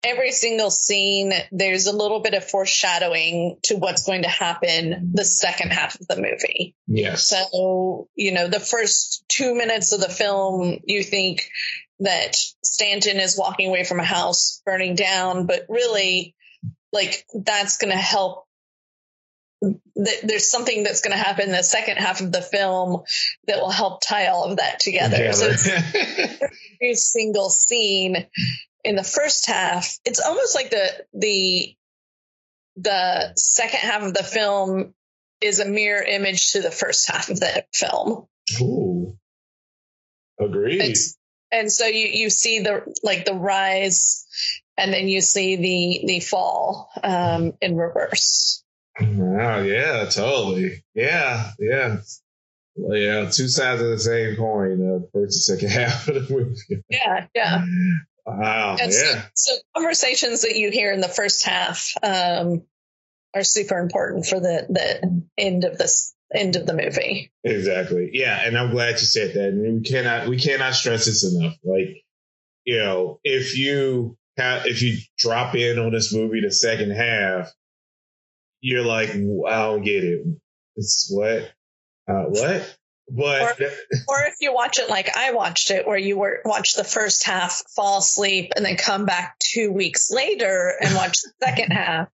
every 0.04 0.30
single 0.30 0.70
scene 0.70 1.32
there's 1.50 1.86
a 1.86 1.96
little 1.96 2.20
bit 2.20 2.34
of 2.34 2.48
foreshadowing 2.48 3.56
to 3.64 3.76
what's 3.76 4.06
going 4.06 4.22
to 4.22 4.28
happen 4.28 5.10
the 5.14 5.24
second 5.24 5.72
half 5.72 6.00
of 6.00 6.06
the 6.06 6.16
movie. 6.16 6.76
Yes. 6.86 7.28
So, 7.28 8.08
you 8.14 8.32
know, 8.32 8.48
the 8.48 8.60
first 8.60 9.24
two 9.28 9.54
minutes 9.54 9.92
of 9.92 10.00
the 10.00 10.08
film, 10.08 10.78
you 10.84 11.02
think 11.02 11.50
that 12.00 12.36
Stanton 12.62 13.18
is 13.18 13.38
walking 13.38 13.68
away 13.68 13.84
from 13.84 14.00
a 14.00 14.04
house 14.04 14.62
burning 14.64 14.94
down, 14.94 15.46
but 15.46 15.66
really, 15.68 16.34
like, 16.92 17.24
that's 17.34 17.78
going 17.78 17.92
to 17.92 17.98
help 17.98 18.44
there's 19.96 20.48
something 20.48 20.84
that's 20.84 21.00
going 21.00 21.16
to 21.16 21.22
happen 21.22 21.46
in 21.46 21.52
the 21.52 21.64
second 21.64 21.96
half 21.96 22.20
of 22.20 22.30
the 22.30 22.40
film 22.40 23.02
that 23.48 23.58
will 23.58 23.70
help 23.70 24.00
tie 24.00 24.28
all 24.28 24.44
of 24.44 24.58
that 24.58 24.78
together. 24.78 25.32
So 25.32 25.46
it's 25.46 25.68
every 26.80 26.94
single 26.94 27.50
scene 27.50 28.26
in 28.84 28.96
the 28.96 29.02
first 29.02 29.46
half, 29.46 29.98
it's 30.04 30.20
almost 30.20 30.54
like 30.54 30.70
the 30.70 30.88
the 31.12 31.74
the 32.76 33.32
second 33.36 33.80
half 33.80 34.02
of 34.02 34.14
the 34.14 34.22
film 34.22 34.94
is 35.40 35.58
a 35.58 35.64
mirror 35.64 36.02
image 36.02 36.52
to 36.52 36.62
the 36.62 36.70
first 36.70 37.10
half 37.10 37.28
of 37.28 37.40
the 37.40 37.64
film. 37.72 38.26
Ooh. 38.60 39.16
Agreed. 40.40 40.80
And, 40.80 40.96
and 41.50 41.70
so 41.70 41.86
you 41.86 42.06
you 42.06 42.30
see 42.30 42.60
the 42.60 42.94
like 43.02 43.24
the 43.24 43.34
rise 43.34 44.26
and 44.76 44.92
then 44.92 45.08
you 45.08 45.20
see 45.20 45.56
the 45.56 46.06
the 46.06 46.20
fall 46.20 46.90
um, 47.02 47.52
in 47.60 47.76
reverse. 47.76 48.62
Wow, 49.00 49.60
yeah, 49.60 50.06
totally. 50.06 50.84
Yeah, 50.94 51.50
yeah. 51.58 51.98
Yeah, 52.80 53.28
two 53.30 53.48
sides 53.48 53.82
of 53.82 53.88
the 53.88 53.98
same 53.98 54.36
coin, 54.36 54.80
uh, 54.80 55.06
first 55.12 55.50
and 55.50 55.58
second 55.58 55.70
half 55.80 56.06
of 56.08 56.14
the 56.14 56.32
movie. 56.32 56.84
Yeah, 56.88 57.26
yeah. 57.34 57.64
Wow, 58.24 58.76
and 58.80 58.92
yeah. 58.92 59.22
So, 59.34 59.54
so, 59.54 59.58
conversations 59.74 60.42
that 60.42 60.56
you 60.56 60.70
hear 60.70 60.92
in 60.92 61.00
the 61.00 61.08
first 61.08 61.44
half 61.44 61.92
um, 62.02 62.62
are 63.34 63.42
super 63.42 63.78
important 63.78 64.26
for 64.26 64.38
the 64.38 64.66
the 64.68 65.24
end 65.36 65.64
of 65.64 65.76
this 65.76 66.14
end 66.34 66.56
of 66.56 66.66
the 66.66 66.74
movie. 66.74 67.30
Exactly. 67.44 68.10
Yeah, 68.12 68.40
and 68.44 68.56
I'm 68.56 68.70
glad 68.70 68.92
you 68.92 68.98
said 68.98 69.34
that. 69.34 69.48
And 69.48 69.80
we 69.80 69.82
cannot 69.82 70.28
we 70.28 70.38
cannot 70.38 70.74
stress 70.74 71.06
this 71.06 71.24
enough. 71.24 71.54
Like, 71.64 72.04
you 72.64 72.78
know, 72.78 73.20
if 73.24 73.56
you 73.56 74.16
have 74.36 74.66
if 74.66 74.82
you 74.82 74.98
drop 75.16 75.54
in 75.54 75.78
on 75.78 75.92
this 75.92 76.12
movie 76.12 76.40
the 76.40 76.52
second 76.52 76.90
half 76.92 77.52
you're 78.60 78.84
like, 78.84 79.10
I 79.10 79.14
don't 79.14 79.82
get 79.82 80.04
it. 80.04 80.26
It's 80.76 81.10
what? 81.10 81.52
Uh, 82.08 82.24
what? 82.28 82.76
But 83.10 83.40
or, 83.40 83.66
or, 84.08 84.24
if 84.24 84.34
you 84.40 84.52
watch 84.52 84.78
it 84.78 84.90
like 84.90 85.16
I 85.16 85.32
watched 85.32 85.70
it, 85.70 85.86
where 85.86 85.96
you 85.96 86.18
were 86.18 86.42
watch 86.44 86.74
the 86.74 86.84
first 86.84 87.24
half, 87.24 87.62
fall 87.74 87.98
asleep, 87.98 88.52
and 88.54 88.64
then 88.66 88.76
come 88.76 89.06
back 89.06 89.38
two 89.38 89.72
weeks 89.72 90.10
later 90.10 90.74
and 90.78 90.94
watch 90.94 91.22
the 91.22 91.46
second 91.46 91.70
half, 91.72 92.08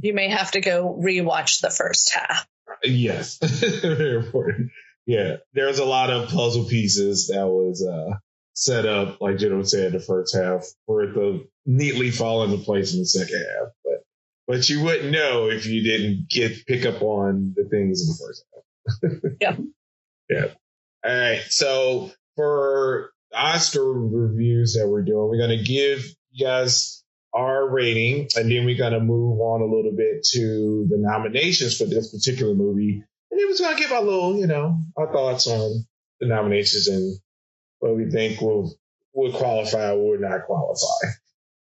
you 0.00 0.14
may 0.14 0.28
have 0.28 0.50
to 0.52 0.60
go 0.60 1.00
rewatch 1.00 1.60
the 1.60 1.70
first 1.70 2.12
half. 2.12 2.44
Yes, 2.82 3.38
very 3.82 4.16
important. 4.16 4.70
Yeah, 5.06 5.36
there's 5.52 5.78
a 5.78 5.84
lot 5.84 6.10
of 6.10 6.28
puzzle 6.28 6.64
pieces 6.64 7.28
that 7.28 7.46
was 7.46 7.86
uh, 7.86 8.16
set 8.54 8.86
up, 8.86 9.20
like 9.20 9.38
Jenna 9.38 9.64
said, 9.64 9.92
the 9.92 10.00
first 10.00 10.34
half 10.34 10.66
for 10.86 11.02
it 11.02 11.14
to 11.14 11.46
neatly 11.64 12.10
fall 12.10 12.42
into 12.44 12.58
place 12.58 12.92
in 12.92 13.00
the 13.00 13.06
second 13.06 13.38
half. 13.38 13.68
But 13.84 14.04
but 14.46 14.68
you 14.68 14.82
wouldn't 14.82 15.12
know 15.12 15.48
if 15.48 15.66
you 15.66 15.82
didn't 15.82 16.28
get 16.28 16.66
pick 16.66 16.86
up 16.86 17.02
on 17.02 17.54
the 17.56 17.68
things 17.68 18.02
in 18.02 18.08
the 18.08 18.18
first 18.26 18.44
half. 18.52 19.32
yeah. 19.40 19.56
Yeah. 20.28 20.54
All 21.04 21.18
right. 21.18 21.42
So 21.48 22.10
for 22.34 23.12
Oscar 23.34 23.92
reviews 23.92 24.74
that 24.74 24.88
we're 24.88 25.02
doing, 25.02 25.28
we're 25.28 25.38
going 25.38 25.58
to 25.58 25.64
give 25.64 26.04
you 26.32 26.46
guys 26.46 27.04
our 27.36 27.68
rating, 27.68 28.28
and 28.34 28.50
then 28.50 28.64
we're 28.64 28.78
going 28.78 28.92
to 28.92 29.00
move 29.00 29.40
on 29.40 29.60
a 29.60 29.64
little 29.64 29.92
bit 29.94 30.24
to 30.32 30.86
the 30.88 30.96
nominations 30.98 31.76
for 31.76 31.84
this 31.84 32.10
particular 32.10 32.54
movie. 32.54 33.02
And 33.30 33.40
then 33.40 33.46
we're 33.48 33.58
going 33.58 33.76
to 33.76 33.82
give 33.82 33.92
our 33.92 34.02
little, 34.02 34.38
you 34.38 34.46
know, 34.46 34.78
our 34.96 35.12
thoughts 35.12 35.46
on 35.46 35.84
the 36.20 36.26
nominations 36.26 36.88
and 36.88 37.18
what 37.80 37.94
we 37.94 38.10
think 38.10 38.40
will 38.40 38.74
will 39.12 39.32
qualify 39.32 39.90
or 39.90 40.12
will 40.12 40.20
not 40.20 40.46
qualify. 40.46 41.08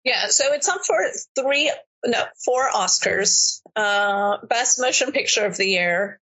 Yeah, 0.04 0.26
so 0.28 0.52
it's 0.52 0.68
up 0.68 0.84
for 0.84 0.98
three 1.34 1.72
no, 2.04 2.22
four 2.44 2.70
Oscars. 2.70 3.60
Uh, 3.74 4.38
Best 4.46 4.80
Motion 4.80 5.12
Picture 5.12 5.46
of 5.46 5.56
the 5.56 5.66
Year, 5.66 6.20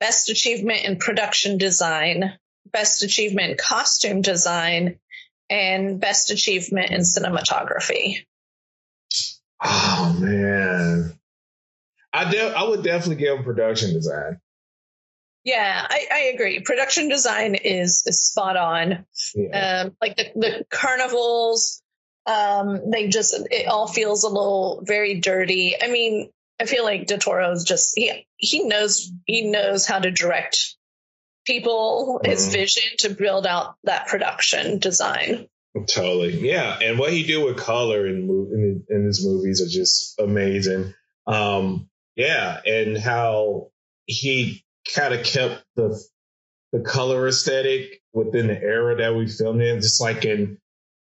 Best 0.00 0.28
Achievement 0.28 0.84
in 0.84 0.98
Production 0.98 1.58
Design, 1.58 2.36
Best 2.70 3.02
Achievement 3.02 3.52
in 3.52 3.56
Costume 3.56 4.20
Design, 4.20 4.98
and 5.48 6.00
Best 6.00 6.30
Achievement 6.30 6.90
in 6.90 7.00
Cinematography. 7.00 8.24
Oh 9.64 10.16
man, 10.18 11.18
I 12.12 12.30
de- 12.30 12.56
I 12.56 12.64
would 12.64 12.82
definitely 12.82 13.22
give 13.24 13.44
production 13.44 13.92
design. 13.92 14.40
Yeah, 15.44 15.86
I, 15.88 16.06
I 16.12 16.18
agree. 16.34 16.60
Production 16.60 17.08
design 17.08 17.56
is, 17.56 18.04
is 18.06 18.22
spot 18.22 18.56
on. 18.56 19.06
Yeah. 19.34 19.82
Um, 19.86 19.96
like 20.00 20.16
the, 20.16 20.26
the 20.36 20.64
carnivals, 20.70 21.82
um, 22.26 22.90
they 22.90 23.08
just 23.08 23.34
it 23.50 23.66
all 23.66 23.88
feels 23.88 24.22
a 24.22 24.28
little 24.28 24.82
very 24.86 25.20
dirty. 25.20 25.74
I 25.80 25.88
mean, 25.88 26.30
I 26.60 26.66
feel 26.66 26.84
like 26.84 27.08
is 27.08 27.64
just 27.64 27.94
he 27.96 28.26
he 28.36 28.64
knows 28.64 29.10
he 29.26 29.50
knows 29.50 29.84
how 29.84 29.98
to 29.98 30.10
direct 30.12 30.76
people, 31.44 32.20
mm-hmm. 32.22 32.30
his 32.30 32.52
vision 32.52 32.84
to 32.98 33.10
build 33.10 33.46
out 33.46 33.74
that 33.84 34.06
production 34.06 34.78
design. 34.78 35.48
Totally, 35.88 36.38
yeah. 36.46 36.78
And 36.82 36.98
what 36.98 37.12
he 37.12 37.22
do 37.22 37.46
with 37.46 37.56
color 37.56 38.06
in 38.06 38.28
in, 38.28 38.84
in 38.88 39.04
his 39.06 39.24
movies 39.24 39.62
are 39.62 39.68
just 39.68 40.20
amazing. 40.20 40.92
Um, 41.26 41.88
yeah, 42.14 42.60
and 42.66 42.98
how 42.98 43.70
he 44.04 44.64
kind 44.94 45.14
of 45.14 45.24
kept 45.24 45.64
the 45.76 45.98
the 46.72 46.80
color 46.80 47.26
aesthetic 47.26 48.02
within 48.12 48.48
the 48.48 48.60
era 48.60 48.96
that 48.96 49.14
we 49.14 49.28
filmed 49.28 49.62
in, 49.62 49.80
just 49.80 50.00
like 50.00 50.24
in 50.26 50.58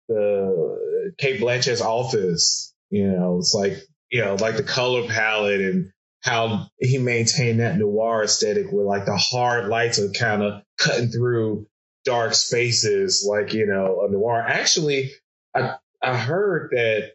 the 0.10 1.14
Cate 1.18 1.40
Blanchett's 1.40 1.82
office. 1.82 2.74
You 2.90 3.12
know, 3.12 3.38
it's 3.38 3.54
like 3.54 3.78
you 4.10 4.24
know, 4.24 4.36
like 4.36 4.58
the 4.58 4.64
color 4.64 5.08
palette 5.08 5.62
and 5.62 5.92
how 6.22 6.68
he 6.78 6.98
maintained 6.98 7.62
that 7.62 7.78
noir 7.78 8.24
aesthetic 8.24 8.66
with 8.72 8.86
like 8.86 9.06
the 9.06 9.16
hard 9.16 9.70
lights 9.70 10.00
are 10.00 10.10
kind 10.10 10.44
of 10.44 10.62
cutting 10.78 11.10
through 11.10 11.68
dark 12.08 12.34
spaces, 12.34 13.28
like 13.30 13.54
you 13.54 13.68
know, 13.68 14.06
a 14.08 14.12
noir. 14.12 14.42
Actually, 14.42 15.12
I 15.54 15.76
I 16.02 16.18
heard 16.18 16.72
that 16.72 17.12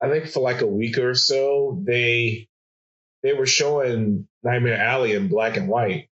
I 0.00 0.10
think 0.10 0.28
for 0.28 0.40
like 0.40 0.60
a 0.60 0.66
week 0.66 0.98
or 0.98 1.14
so 1.14 1.82
they 1.82 2.48
they 3.22 3.32
were 3.32 3.46
showing 3.46 4.28
Nightmare 4.42 4.76
Alley 4.76 5.12
in 5.12 5.28
black 5.28 5.56
and 5.56 5.68
white. 5.68 6.10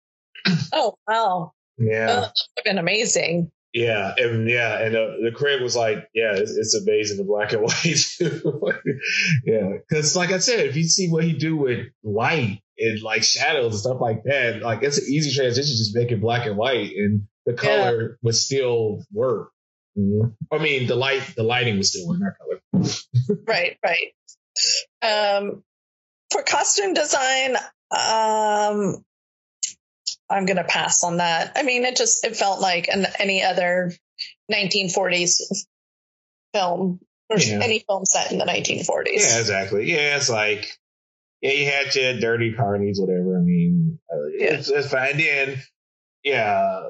Oh 0.72 0.94
wow! 1.06 1.52
Yeah, 1.76 2.06
oh, 2.08 2.20
that 2.22 2.32
would 2.56 2.64
been 2.64 2.78
amazing. 2.78 3.52
Yeah, 3.74 4.14
and 4.16 4.48
yeah, 4.48 4.80
and 4.80 4.96
uh, 4.96 5.10
the 5.22 5.32
critic 5.32 5.60
was 5.60 5.76
like, 5.76 6.08
"Yeah, 6.14 6.32
it's, 6.34 6.56
it's 6.56 6.74
amazing 6.74 7.18
the 7.18 7.24
black 7.24 7.52
and 7.52 7.62
white 7.62 8.80
yeah, 9.44 9.72
because 9.88 10.16
like 10.16 10.32
I 10.32 10.38
said, 10.38 10.60
if 10.66 10.76
you 10.76 10.84
see 10.84 11.10
what 11.10 11.24
he 11.24 11.34
do 11.34 11.56
with 11.56 11.88
light 12.02 12.62
and 12.78 13.02
like 13.02 13.22
shadows 13.22 13.72
and 13.72 13.80
stuff 13.80 14.00
like 14.00 14.24
that, 14.24 14.62
like 14.62 14.82
it's 14.82 14.98
an 14.98 15.04
easy 15.08 15.34
transition, 15.34 15.76
just 15.76 15.94
make 15.94 16.10
it 16.10 16.22
black 16.22 16.46
and 16.46 16.56
white, 16.56 16.92
and 16.96 17.26
the 17.50 17.56
color 17.56 18.02
yeah. 18.02 18.16
would 18.22 18.34
still 18.34 19.04
work. 19.12 19.50
Mm-hmm. 19.98 20.28
I 20.52 20.58
mean, 20.58 20.86
the 20.86 20.96
light, 20.96 21.22
the 21.36 21.42
lighting 21.42 21.78
was 21.78 21.90
still 21.90 22.08
work, 22.08 22.18
not 22.20 22.32
color. 22.38 22.84
right, 23.46 23.76
right. 23.84 24.12
Um, 25.02 25.62
for 26.30 26.42
costume 26.42 26.94
design, 26.94 27.56
um, 27.90 29.04
I'm 30.30 30.46
gonna 30.46 30.64
pass 30.64 31.02
on 31.02 31.16
that. 31.16 31.52
I 31.56 31.62
mean, 31.62 31.84
it 31.84 31.96
just 31.96 32.24
it 32.24 32.36
felt 32.36 32.60
like 32.60 32.88
an, 32.88 33.06
any 33.18 33.42
other 33.42 33.92
1940s 34.52 35.40
film 36.54 37.00
or 37.28 37.38
yeah. 37.38 37.60
any 37.62 37.80
film 37.80 38.04
set 38.04 38.30
in 38.30 38.38
the 38.38 38.44
1940s. 38.44 39.06
Yeah, 39.06 39.38
exactly. 39.40 39.90
Yeah, 39.90 40.16
it's 40.16 40.30
like 40.30 40.66
yeah, 41.40 41.52
you 41.52 41.66
had 41.66 41.94
your 41.94 42.20
dirty 42.20 42.52
carnies, 42.52 43.00
whatever. 43.00 43.38
I 43.38 43.42
mean, 43.42 43.98
uh, 44.12 44.26
yeah. 44.36 44.54
it's, 44.54 44.68
it's 44.68 44.90
fine. 44.90 45.16
then, 45.16 45.60
yeah, 46.22 46.82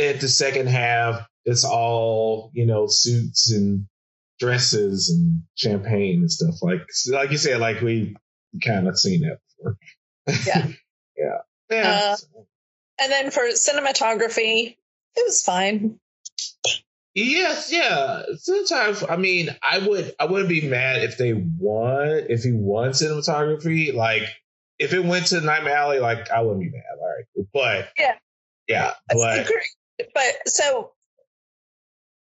at 0.00 0.20
the 0.20 0.28
second 0.28 0.68
half, 0.68 1.26
it's 1.44 1.64
all 1.64 2.50
you 2.54 2.66
know, 2.66 2.86
suits 2.88 3.52
and 3.52 3.86
dresses 4.38 5.10
and 5.10 5.42
champagne 5.54 6.20
and 6.20 6.30
stuff. 6.30 6.56
Like, 6.62 6.80
like 7.08 7.30
you 7.30 7.38
said, 7.38 7.60
like 7.60 7.80
we 7.80 8.16
kind 8.64 8.88
of 8.88 8.98
seen 8.98 9.20
that 9.22 9.38
before. 9.58 9.76
Yeah, 10.46 10.66
yeah, 11.16 11.38
yeah. 11.70 12.12
Uh, 12.12 12.16
and 13.00 13.12
then 13.12 13.30
for 13.30 13.42
cinematography, 13.42 14.76
it 15.16 15.24
was 15.26 15.42
fine. 15.42 15.98
Yes, 17.14 17.72
yeah. 17.72 18.22
Sometimes, 18.36 19.02
I 19.08 19.16
mean, 19.16 19.48
I 19.68 19.78
would, 19.78 20.14
I 20.20 20.26
wouldn't 20.26 20.48
be 20.48 20.68
mad 20.68 21.02
if 21.02 21.18
they 21.18 21.32
won, 21.32 22.26
if 22.28 22.44
he 22.44 22.52
won 22.52 22.90
cinematography. 22.90 23.92
Like, 23.92 24.22
if 24.78 24.92
it 24.94 25.04
went 25.04 25.26
to 25.28 25.40
Nightmare 25.40 25.76
Alley, 25.76 25.98
like, 25.98 26.30
I 26.30 26.40
wouldn't 26.42 26.60
be 26.60 26.70
mad. 26.70 26.82
All 27.00 27.08
right, 27.08 27.46
but 27.52 27.88
yeah, 27.98 28.14
yeah, 28.68 28.92
but 29.08 29.50
but 30.14 30.48
so 30.48 30.92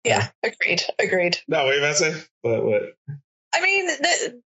yeah, 0.05 0.29
agreed, 0.43 0.83
agreed. 0.99 1.39
No, 1.49 1.65
you 1.71 1.79
about 1.79 1.97
to 1.97 2.13
say? 2.13 2.23
What? 2.43 2.65
What? 2.65 2.83
I 3.55 3.63
mean, 3.63 3.87
the 3.87 4.43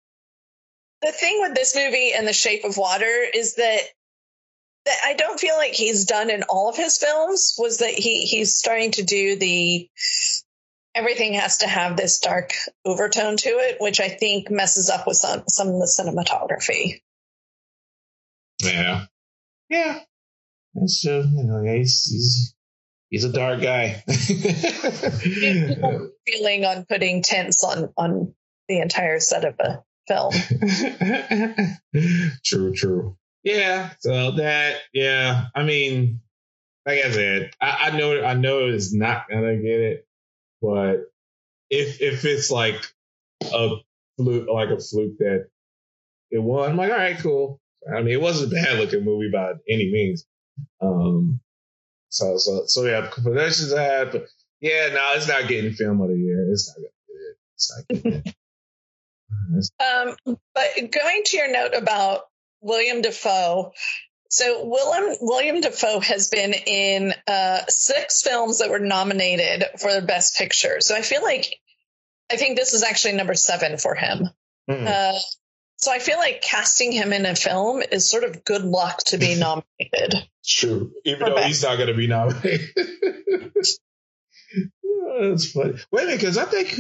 the 1.01 1.11
thing 1.11 1.39
with 1.41 1.55
this 1.55 1.75
movie 1.75 2.13
and 2.13 2.27
The 2.27 2.33
Shape 2.33 2.63
of 2.63 2.77
Water 2.77 3.25
is 3.33 3.55
that 3.55 3.81
that 4.85 4.97
I 5.05 5.13
don't 5.13 5.39
feel 5.39 5.55
like 5.55 5.73
he's 5.73 6.05
done 6.05 6.29
in 6.29 6.43
all 6.43 6.69
of 6.69 6.77
his 6.77 6.97
films 6.97 7.55
was 7.57 7.79
that 7.79 7.93
he 7.93 8.21
he's 8.21 8.55
starting 8.55 8.91
to 8.91 9.03
do 9.03 9.35
the 9.35 9.89
everything 10.95 11.33
has 11.33 11.59
to 11.59 11.67
have 11.67 11.97
this 11.97 12.19
dark 12.19 12.53
overtone 12.85 13.37
to 13.37 13.49
it, 13.49 13.77
which 13.79 13.99
I 13.99 14.09
think 14.09 14.49
messes 14.51 14.89
up 14.89 15.07
with 15.07 15.17
some 15.17 15.43
some 15.49 15.69
of 15.69 15.79
the 15.79 15.85
cinematography. 15.85 17.01
Yeah, 18.63 19.05
yeah, 19.69 19.99
that's 20.73 21.01
true. 21.01 21.19
Uh, 21.19 21.25
you 21.25 21.43
know, 21.43 21.63
he's 21.63 22.03
he's 22.05 22.55
he's 23.09 23.23
a 23.23 23.31
dark 23.31 23.61
guy. 23.61 24.03
feeling 26.27 26.65
on 26.65 26.85
putting 26.85 27.23
tents 27.23 27.63
on 27.63 27.93
on 27.97 28.33
the 28.67 28.79
entire 28.79 29.19
set 29.19 29.45
of 29.45 29.55
a 29.59 29.83
film. 30.07 30.33
true, 32.45 32.73
true. 32.73 33.17
Yeah. 33.43 33.91
So 33.99 34.31
that, 34.31 34.77
yeah. 34.93 35.45
I 35.55 35.63
mean, 35.63 36.21
like 36.85 37.03
I 37.03 37.11
said, 37.11 37.51
I, 37.61 37.91
I 37.91 37.97
know, 37.97 38.23
I 38.23 38.33
know 38.33 38.67
it's 38.67 38.93
not 38.93 39.29
gonna 39.29 39.57
get 39.57 39.79
it, 39.79 40.07
but 40.61 40.97
if 41.69 42.01
if 42.01 42.25
it's 42.25 42.49
like 42.49 42.81
a 43.41 43.69
fluke, 44.17 44.47
like 44.51 44.69
a 44.69 44.79
fluke 44.79 45.17
that 45.19 45.47
it 46.31 46.39
won, 46.39 46.71
I'm 46.71 46.77
like, 46.77 46.91
all 46.91 46.97
right, 46.97 47.19
cool. 47.19 47.61
I 47.89 48.01
mean, 48.01 48.13
it 48.13 48.21
wasn't 48.21 48.51
a 48.51 48.55
bad 48.55 48.79
looking 48.79 49.05
movie 49.05 49.29
by 49.31 49.53
any 49.69 49.91
means. 49.91 50.25
Um, 50.81 51.39
so, 52.09 52.37
so, 52.37 52.63
so 52.65 52.85
yeah, 52.85 53.09
production's 53.09 53.71
that, 53.71 54.11
but 54.11 54.27
yeah, 54.61 54.89
no, 54.93 55.11
it's 55.15 55.27
not 55.27 55.47
getting 55.47 55.73
film 55.73 56.01
of 56.01 56.09
the 56.09 56.17
year. 56.17 56.51
It's 56.51 56.73
not 56.75 56.85
it. 56.85 56.93
It's 57.55 58.23
not. 58.25 58.33
Um, 59.79 60.15
but 60.53 60.75
going 60.75 61.21
to 61.25 61.37
your 61.37 61.51
note 61.51 61.73
about 61.73 62.21
William 62.61 63.01
Dafoe, 63.01 63.73
So 64.29 64.65
William 64.65 65.17
William 65.21 65.61
Dafoe 65.61 65.99
has 66.01 66.29
been 66.29 66.53
in 66.53 67.13
uh, 67.27 67.61
six 67.69 68.21
films 68.21 68.59
that 68.59 68.69
were 68.69 68.79
nominated 68.79 69.65
for 69.79 69.93
the 69.93 70.01
Best 70.01 70.37
Picture. 70.37 70.81
So 70.81 70.95
I 70.95 71.01
feel 71.01 71.23
like 71.23 71.55
I 72.31 72.35
think 72.35 72.57
this 72.57 72.73
is 72.73 72.83
actually 72.83 73.13
number 73.13 73.35
seven 73.35 73.77
for 73.77 73.95
him. 73.95 74.29
Mm-hmm. 74.69 74.87
Uh, 74.87 75.19
so 75.77 75.91
I 75.91 75.99
feel 75.99 76.17
like 76.17 76.41
casting 76.41 76.91
him 76.91 77.13
in 77.13 77.25
a 77.25 77.35
film 77.35 77.83
is 77.91 78.09
sort 78.09 78.23
of 78.23 78.43
good 78.43 78.63
luck 78.63 78.97
to 79.07 79.17
be 79.17 79.35
nominated. 79.39 80.27
True, 80.45 80.91
even 81.05 81.29
though 81.29 81.35
best. 81.35 81.47
he's 81.47 81.63
not 81.63 81.77
going 81.77 81.89
to 81.89 81.93
be 81.93 82.07
nominated. 82.07 82.61
That's 85.19 85.51
funny. 85.51 85.75
Wait 85.91 86.03
a 86.03 86.05
minute, 86.05 86.19
because 86.19 86.37
I 86.37 86.45
think 86.45 86.79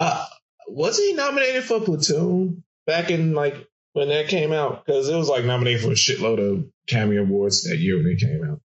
uh, 0.00 0.26
was 0.68 0.98
he 0.98 1.12
nominated 1.12 1.64
for 1.64 1.80
Platoon 1.80 2.64
back 2.86 3.10
in 3.10 3.34
like 3.34 3.54
when 3.92 4.08
that 4.08 4.28
came 4.28 4.52
out? 4.52 4.84
Because 4.84 5.08
it 5.08 5.16
was 5.16 5.28
like 5.28 5.44
nominated 5.44 5.82
for 5.82 5.92
a 5.92 5.94
shitload 5.94 6.38
of 6.38 6.66
Academy 6.88 7.16
Awards 7.16 7.64
that 7.64 7.78
year 7.78 7.96
when 7.96 8.06
it 8.06 8.20
came 8.20 8.42
out. 8.44 8.60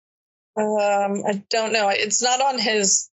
Um, 0.57 1.23
I 1.27 1.43
don't 1.49 1.73
know. 1.73 1.89
It's 1.89 2.21
not 2.21 2.41
on 2.41 2.59
his 2.59 3.09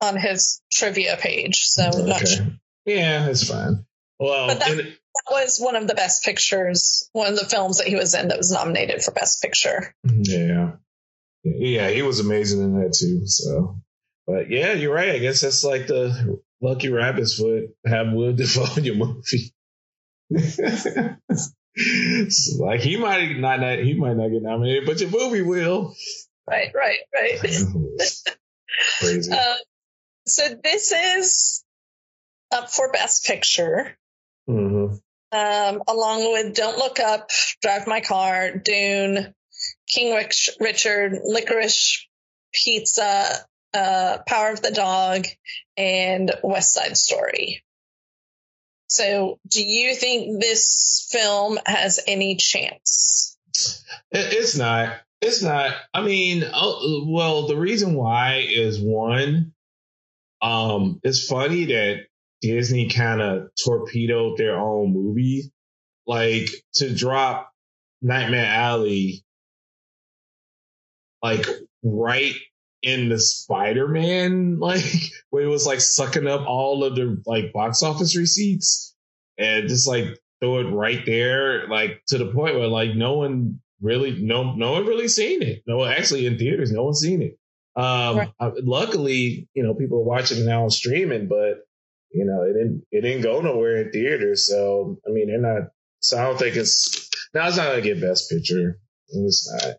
on 0.00 0.16
his 0.16 0.60
trivia 0.72 1.16
page, 1.16 1.66
so 1.66 1.88
okay. 1.88 2.02
not 2.02 2.28
sure. 2.28 2.46
Yeah, 2.84 3.28
it's 3.28 3.48
fine. 3.48 3.86
Well, 4.22 4.46
but 4.46 4.60
that, 4.60 4.76
that, 4.76 4.96
was 5.30 5.58
one 5.58 5.74
of 5.74 5.88
the 5.88 5.96
best 5.96 6.22
pictures, 6.22 7.08
one 7.12 7.26
of 7.26 7.36
the 7.36 7.44
films 7.44 7.78
that 7.78 7.88
he 7.88 7.96
was 7.96 8.14
in 8.14 8.28
that 8.28 8.38
was 8.38 8.52
nominated 8.52 9.02
for 9.02 9.10
best 9.10 9.42
picture. 9.42 9.96
Yeah, 10.04 10.74
yeah, 11.42 11.90
he 11.90 12.02
was 12.02 12.20
amazing 12.20 12.62
in 12.62 12.80
that 12.80 12.94
too. 12.96 13.26
So, 13.26 13.80
but 14.24 14.48
yeah, 14.48 14.74
you're 14.74 14.94
right. 14.94 15.16
I 15.16 15.18
guess 15.18 15.40
that's 15.40 15.64
like 15.64 15.88
the 15.88 16.40
lucky 16.60 16.88
rabbit's 16.88 17.34
foot. 17.36 17.70
Have 17.84 18.12
Will 18.12 18.32
Dafoe 18.32 18.76
in 18.76 18.84
your 18.84 18.94
movie. 18.94 19.52
like 22.60 22.80
he 22.80 22.96
might 22.96 23.38
not, 23.38 23.60
not 23.60 23.78
he 23.80 23.94
might 23.94 24.16
not 24.16 24.28
get 24.28 24.42
nominated, 24.42 24.86
but 24.86 25.00
your 25.00 25.10
movie 25.10 25.42
will. 25.42 25.96
Right, 26.46 26.70
right, 26.72 26.98
right. 27.12 27.40
Crazy. 29.00 29.32
Uh, 29.32 29.54
so 30.28 30.44
this 30.62 30.92
is 30.92 31.64
up 32.52 32.70
for 32.70 32.92
Best 32.92 33.24
Picture. 33.24 33.96
Um, 35.32 35.82
along 35.88 36.32
with 36.32 36.54
Don't 36.54 36.78
Look 36.78 37.00
Up, 37.00 37.30
Drive 37.62 37.86
My 37.86 38.00
Car, 38.00 38.56
Dune, 38.56 39.34
King 39.88 40.14
Rich- 40.14 40.50
Richard, 40.60 41.20
Licorice 41.24 42.06
Pizza, 42.52 43.46
uh, 43.74 44.18
Power 44.26 44.50
of 44.50 44.62
the 44.62 44.70
Dog, 44.72 45.26
and 45.76 46.30
West 46.42 46.74
Side 46.74 46.96
Story. 46.96 47.64
So, 48.88 49.38
do 49.48 49.64
you 49.64 49.94
think 49.94 50.40
this 50.40 51.08
film 51.10 51.58
has 51.64 51.98
any 52.06 52.36
chance? 52.36 53.38
It's 54.10 54.56
not. 54.56 55.00
It's 55.22 55.42
not. 55.42 55.74
I 55.94 56.02
mean, 56.02 56.44
oh, 56.52 57.06
well, 57.08 57.46
the 57.46 57.56
reason 57.56 57.94
why 57.94 58.44
is 58.46 58.80
one, 58.80 59.54
um, 60.42 61.00
it's 61.02 61.26
funny 61.26 61.66
that 61.66 62.06
Disney 62.42 62.88
kind 62.88 63.22
of 63.22 63.48
torpedoed 63.64 64.36
their 64.36 64.58
own 64.58 64.92
movie, 64.92 65.52
like 66.06 66.48
to 66.74 66.94
drop 66.94 67.52
Nightmare 68.02 68.46
Alley, 68.46 69.24
like 71.22 71.46
right 71.84 72.34
in 72.82 73.08
the 73.08 73.18
Spider-Man, 73.18 74.58
like 74.60 74.84
where 75.30 75.44
it 75.44 75.48
was 75.48 75.66
like 75.66 75.80
sucking 75.80 76.26
up 76.26 76.46
all 76.46 76.84
of 76.84 76.96
the 76.96 77.22
like 77.24 77.52
box 77.52 77.82
office 77.82 78.16
receipts 78.16 78.94
and 79.38 79.68
just 79.68 79.88
like 79.88 80.06
throw 80.40 80.58
it 80.58 80.70
right 80.72 81.06
there, 81.06 81.68
like 81.68 82.02
to 82.08 82.18
the 82.18 82.32
point 82.32 82.56
where 82.56 82.66
like 82.66 82.94
no 82.96 83.14
one 83.14 83.60
really, 83.80 84.20
no, 84.20 84.54
no 84.54 84.72
one 84.72 84.86
really 84.86 85.08
seen 85.08 85.42
it. 85.42 85.62
No, 85.66 85.84
actually 85.84 86.26
in 86.26 86.38
theaters, 86.38 86.72
no 86.72 86.82
one's 86.84 87.00
seen 87.00 87.22
it. 87.22 87.38
Um, 87.74 88.18
right. 88.18 88.32
luckily, 88.62 89.48
you 89.54 89.62
know, 89.62 89.74
people 89.74 89.98
are 89.98 90.04
watching 90.04 90.38
it 90.38 90.44
now 90.44 90.64
on 90.64 90.70
streaming, 90.70 91.26
but 91.26 91.66
you 92.12 92.24
know, 92.24 92.42
it 92.42 92.52
didn't, 92.52 92.84
it 92.90 93.00
didn't 93.02 93.22
go 93.22 93.40
nowhere 93.40 93.82
in 93.82 93.92
theaters. 93.92 94.46
So, 94.46 94.98
I 95.06 95.10
mean, 95.10 95.28
they're 95.28 95.40
not, 95.40 95.70
so 96.00 96.18
I 96.18 96.24
don't 96.24 96.38
think 96.38 96.56
it's, 96.56 97.10
now 97.34 97.48
it's 97.48 97.56
not 97.56 97.74
to 97.74 97.80
get 97.80 98.00
best 98.00 98.30
picture. 98.30 98.78
It's 99.08 99.50
not. 99.52 99.76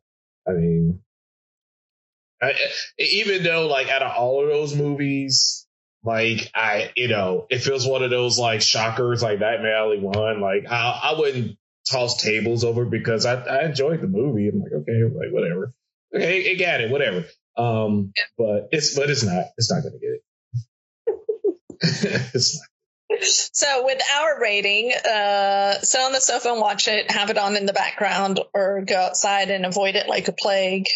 I 0.48 0.52
mean, 0.58 1.00
I, 2.42 2.54
even 3.00 3.44
though 3.44 3.68
like 3.68 3.90
out 3.90 4.04
of 4.04 4.16
all 4.18 4.44
of 4.44 4.50
those 4.50 4.76
movies, 4.76 5.66
like 6.04 6.52
I, 6.54 6.92
you 6.96 7.08
know, 7.08 7.48
if 7.50 7.68
it 7.68 7.74
was 7.74 7.88
one 7.88 8.04
of 8.04 8.10
those 8.10 8.38
like 8.38 8.62
shockers 8.62 9.24
like 9.24 9.40
Nightmare 9.40 9.78
Alley 9.78 10.00
one, 10.00 10.42
like 10.42 10.66
I, 10.70 11.00
I 11.04 11.20
wouldn't 11.20 11.58
toss 11.90 12.22
tables 12.22 12.64
over 12.64 12.86
because 12.86 13.26
I, 13.26 13.36
I 13.36 13.66
enjoyed 13.66 14.02
the 14.02 14.08
movie. 14.08 14.50
I'm 14.50 14.60
like, 14.60 14.74
okay, 14.74 15.04
like 15.04 15.32
whatever. 15.32 15.74
Okay, 16.14 16.42
it 16.42 16.60
got 16.60 16.82
it, 16.82 16.92
whatever. 16.92 17.26
Um, 17.58 18.12
but 18.38 18.70
it's 18.72 18.96
but 18.96 19.10
it's 19.10 19.24
not. 19.24 19.46
It's 19.58 19.72
not 19.72 19.84
gonna 19.84 20.00
get 20.00 20.10
it. 20.10 20.23
So 23.22 23.86
with 23.86 24.02
our 24.12 24.42
rating, 24.42 24.92
uh, 24.92 25.74
sit 25.76 26.02
on 26.02 26.14
the 26.14 26.20
sofa 26.20 26.50
and 26.50 26.60
watch 26.60 26.88
it, 26.88 27.12
have 27.12 27.30
it 27.30 27.38
on 27.38 27.56
in 27.56 27.68
the 27.68 27.74
background, 27.74 28.40
or 28.56 28.82
go 28.82 28.96
outside 28.96 29.52
and 29.52 29.68
avoid 29.68 29.96
it 29.96 30.08
like 30.08 30.28
a 30.30 30.32
plague 30.32 30.88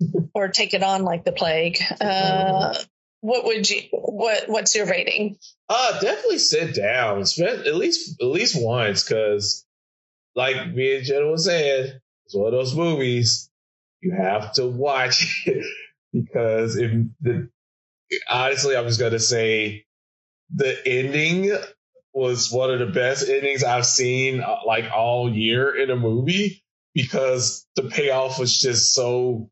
or 0.34 0.48
take 0.48 0.74
it 0.74 0.82
on 0.82 1.04
like 1.04 1.24
the 1.24 1.32
plague. 1.32 1.78
Uh, 2.00 2.74
what 3.20 3.44
would 3.46 3.68
you 3.68 3.80
what 3.92 4.48
what's 4.48 4.74
your 4.74 4.86
rating? 4.86 5.38
Uh 5.68 5.98
definitely 6.00 6.38
sit 6.38 6.74
down. 6.74 7.24
Spend 7.24 7.66
at 7.66 7.74
least 7.74 8.20
at 8.20 8.26
least 8.26 8.60
once 8.60 9.02
because 9.02 9.64
like 10.34 10.72
me 10.72 10.96
and 10.96 11.04
Jenna 11.04 11.26
was 11.26 11.46
saying, 11.46 11.92
it's 12.26 12.34
one 12.34 12.46
of 12.46 12.52
those 12.52 12.74
movies 12.74 13.50
you 14.00 14.12
have 14.12 14.52
to 14.54 14.66
watch 14.66 15.44
it 15.46 15.64
because 16.12 16.76
if 16.76 16.92
the 17.20 17.48
honestly, 18.30 18.76
I'm 18.76 18.86
just 18.86 19.00
gonna 19.00 19.18
say 19.18 19.84
the 20.54 20.76
ending 20.86 21.56
was 22.12 22.50
one 22.50 22.70
of 22.70 22.78
the 22.78 22.86
best 22.86 23.28
endings 23.28 23.62
I've 23.62 23.86
seen 23.86 24.40
uh, 24.40 24.56
like 24.66 24.90
all 24.92 25.32
year 25.32 25.74
in 25.76 25.90
a 25.90 25.96
movie 25.96 26.64
because 26.94 27.66
the 27.76 27.84
payoff 27.84 28.38
was 28.38 28.58
just 28.58 28.92
so 28.92 29.50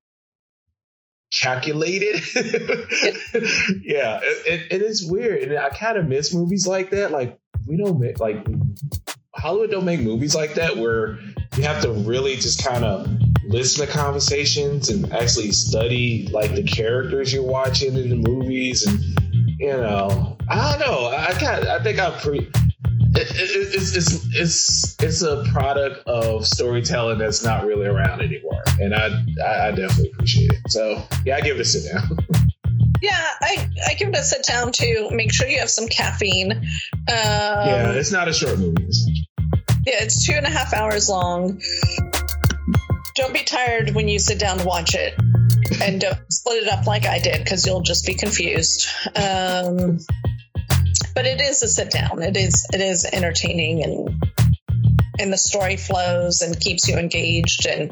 calculated. 1.32 2.16
yeah, 3.84 4.20
it, 4.22 4.72
it 4.72 4.82
is 4.82 5.08
weird, 5.08 5.42
and 5.42 5.58
I 5.58 5.68
kind 5.70 5.98
of 5.98 6.08
miss 6.08 6.34
movies 6.34 6.66
like 6.66 6.90
that. 6.90 7.10
Like 7.10 7.38
we 7.66 7.76
don't 7.76 8.00
make 8.00 8.18
like 8.20 8.46
Hollywood 9.34 9.70
don't 9.70 9.84
make 9.84 10.00
movies 10.00 10.34
like 10.34 10.54
that 10.54 10.76
where 10.76 11.18
you 11.56 11.62
have 11.62 11.82
to 11.82 11.92
really 11.92 12.36
just 12.36 12.64
kind 12.64 12.84
of 12.84 13.08
listen 13.44 13.86
to 13.86 13.92
conversations 13.92 14.88
and 14.88 15.12
actually 15.12 15.52
study 15.52 16.28
like 16.32 16.54
the 16.54 16.62
characters 16.62 17.32
you're 17.32 17.42
watching 17.42 17.96
in 17.96 18.08
the 18.08 18.16
movies 18.16 18.86
and 18.86 19.25
you 19.58 19.68
know 19.68 20.36
I 20.48 20.70
don't 20.70 20.80
know 20.80 21.08
I 21.08 21.32
kind 21.32 21.66
I 21.66 21.82
think 21.82 21.98
I'm 21.98 22.18
pretty 22.20 22.50
it, 23.16 23.30
it, 23.30 23.74
it's, 23.74 23.96
it's 23.96 24.36
it's 24.36 25.02
it's 25.02 25.22
a 25.22 25.44
product 25.52 26.06
of 26.06 26.46
storytelling 26.46 27.18
that's 27.18 27.42
not 27.42 27.64
really 27.64 27.86
around 27.86 28.20
anymore, 28.20 28.62
and 28.78 28.94
I 28.94 29.08
I, 29.42 29.68
I 29.68 29.70
definitely 29.70 30.10
appreciate 30.12 30.50
it. 30.50 30.70
So 30.70 31.02
yeah, 31.24 31.36
I 31.36 31.40
give 31.40 31.56
it 31.56 31.60
a 31.60 31.64
sit 31.64 31.92
down. 31.92 32.18
Yeah, 33.02 33.12
I, 33.42 33.68
I 33.86 33.92
give 33.92 34.08
it 34.08 34.16
a 34.16 34.24
sit 34.24 34.46
down 34.46 34.72
too. 34.72 35.10
Make 35.12 35.30
sure 35.30 35.46
you 35.46 35.58
have 35.58 35.68
some 35.68 35.86
caffeine. 35.86 36.50
Um, 36.52 36.62
yeah, 37.06 37.90
it's 37.92 38.10
not 38.10 38.26
a 38.26 38.32
short 38.32 38.58
movie. 38.58 38.88
Yeah, 39.86 39.96
it's 40.00 40.26
two 40.26 40.32
and 40.32 40.46
a 40.46 40.48
half 40.48 40.72
hours 40.72 41.10
long. 41.10 41.60
Don't 43.14 43.34
be 43.34 43.42
tired 43.42 43.90
when 43.90 44.08
you 44.08 44.18
sit 44.18 44.38
down 44.38 44.58
to 44.58 44.64
watch 44.64 44.94
it, 44.94 45.14
and 45.82 46.00
don't 46.00 46.32
split 46.32 46.62
it 46.62 46.68
up 46.68 46.86
like 46.86 47.06
I 47.06 47.18
did 47.18 47.38
because 47.38 47.66
you'll 47.66 47.82
just 47.82 48.06
be 48.06 48.14
confused. 48.14 48.86
Um, 49.06 49.98
but 51.14 51.26
it 51.26 51.40
is 51.40 51.62
a 51.62 51.68
sit 51.68 51.90
down. 51.90 52.22
It 52.22 52.36
is 52.36 52.66
it 52.72 52.80
is 52.80 53.04
entertaining 53.04 53.82
and 53.82 54.24
and 55.18 55.32
the 55.32 55.38
story 55.38 55.76
flows 55.76 56.42
and 56.42 56.58
keeps 56.60 56.88
you 56.88 56.96
engaged 56.96 57.66
and 57.66 57.90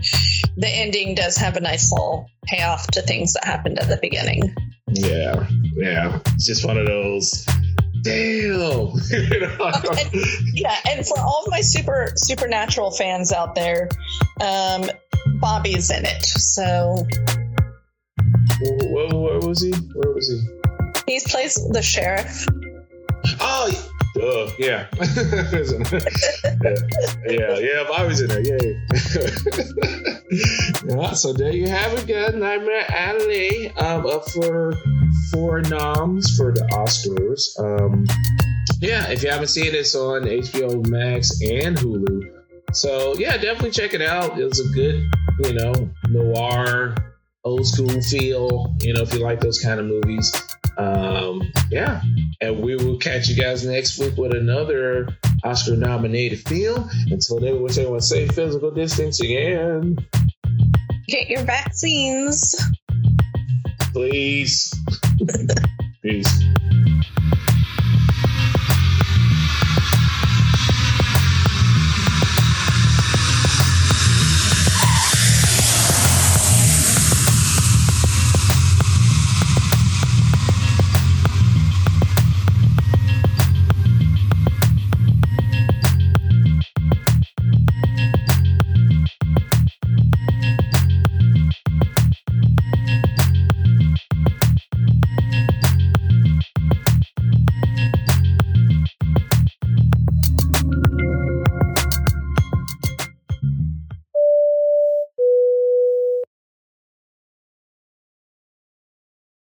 the 0.57 0.69
ending 0.69 1.15
does 1.15 1.39
have 1.39 1.57
a 1.57 1.61
nice 1.61 1.91
little 1.91 2.29
payoff 2.45 2.87
to 2.89 3.03
things 3.03 3.33
that 3.33 3.45
happened 3.45 3.79
at 3.79 3.89
the 3.89 3.97
beginning. 3.97 4.55
Yeah, 4.89 5.49
yeah. 5.77 6.21
It's 6.35 6.47
just 6.47 6.67
one 6.67 6.77
of 6.77 6.87
those 6.87 7.47
damn. 8.03 8.93
and, 9.11 10.11
yeah, 10.53 10.77
and 10.91 11.07
for 11.07 11.19
all 11.19 11.45
of 11.47 11.51
my 11.51 11.63
super 11.63 12.13
supernatural 12.17 12.91
fans 12.91 13.33
out 13.33 13.55
there, 13.55 13.89
um, 14.41 14.85
Bobby's 15.41 15.91
in 15.91 16.05
it. 16.05 16.23
So 16.23 17.07
where, 18.91 19.09
where 19.09 19.41
was 19.41 19.63
he? 19.63 19.73
Where 19.95 20.13
was 20.13 20.29
he? 20.29 21.13
He 21.13 21.21
plays 21.21 21.55
the 21.71 21.83
sheriff. 21.83 22.47
Oh, 23.41 23.71
uh, 24.17 24.51
yeah. 24.59 24.87
yeah. 25.01 26.75
yeah, 27.27 27.59
yeah, 27.59 27.83
I 27.93 28.05
was 28.07 28.21
in 28.21 28.29
there. 28.29 28.41
Yay. 28.41 28.81
yeah, 30.97 31.13
so 31.13 31.33
there 31.33 31.53
you 31.53 31.69
have 31.69 31.93
it, 31.99 32.07
good. 32.07 32.37
Nightmare 32.37 32.87
Alley 32.89 33.71
um, 33.73 34.07
up 34.07 34.29
for 34.31 34.75
four 35.33 35.63
noms 35.63 36.37
for 36.37 36.53
the 36.53 36.63
Oscars. 36.73 37.59
Um, 37.59 38.07
yeah, 38.81 39.09
if 39.11 39.23
you 39.23 39.31
haven't 39.31 39.49
seen 39.49 39.67
it, 39.67 39.75
it's 39.75 39.95
on 39.95 40.23
HBO 40.23 40.87
Max 40.87 41.41
and 41.43 41.77
Hulu. 41.77 42.31
So 42.73 43.15
yeah, 43.17 43.37
definitely 43.37 43.73
check 43.73 43.95
it 43.95 44.03
out. 44.03 44.39
It 44.39 44.45
was 44.45 44.61
a 44.61 44.69
good, 44.75 45.11
you 45.41 45.55
know, 45.55 45.91
noir, 46.09 46.95
old 47.45 47.67
school 47.67 48.01
feel. 48.03 48.75
You 48.81 48.95
know, 48.95 49.03
if 49.03 49.13
you 49.13 49.21
like 49.21 49.41
those 49.41 49.61
kind 49.61 49.81
of 49.81 49.87
movies. 49.87 50.33
Um, 50.77 51.43
yeah, 51.71 52.03
and 52.41 52.61
we 52.61 52.75
will 52.77 52.99
catch 52.99 53.29
you 53.29 53.41
guys 53.41 53.65
next 53.65 53.99
week 53.99 54.17
with 54.17 54.35
another 54.35 55.09
Oscar 55.45 55.77
nominated 55.77 56.41
film. 56.49 56.89
Until 57.11 57.39
then, 57.39 57.63
we 57.63 57.69
say, 57.71 57.99
say 58.01 58.27
physical 58.27 58.73
distancing 58.73 59.37
and 59.37 60.05
get 61.07 61.29
your 61.29 61.45
vaccines. 61.45 62.57
Please. 63.93 64.75
Peace. 66.03 66.45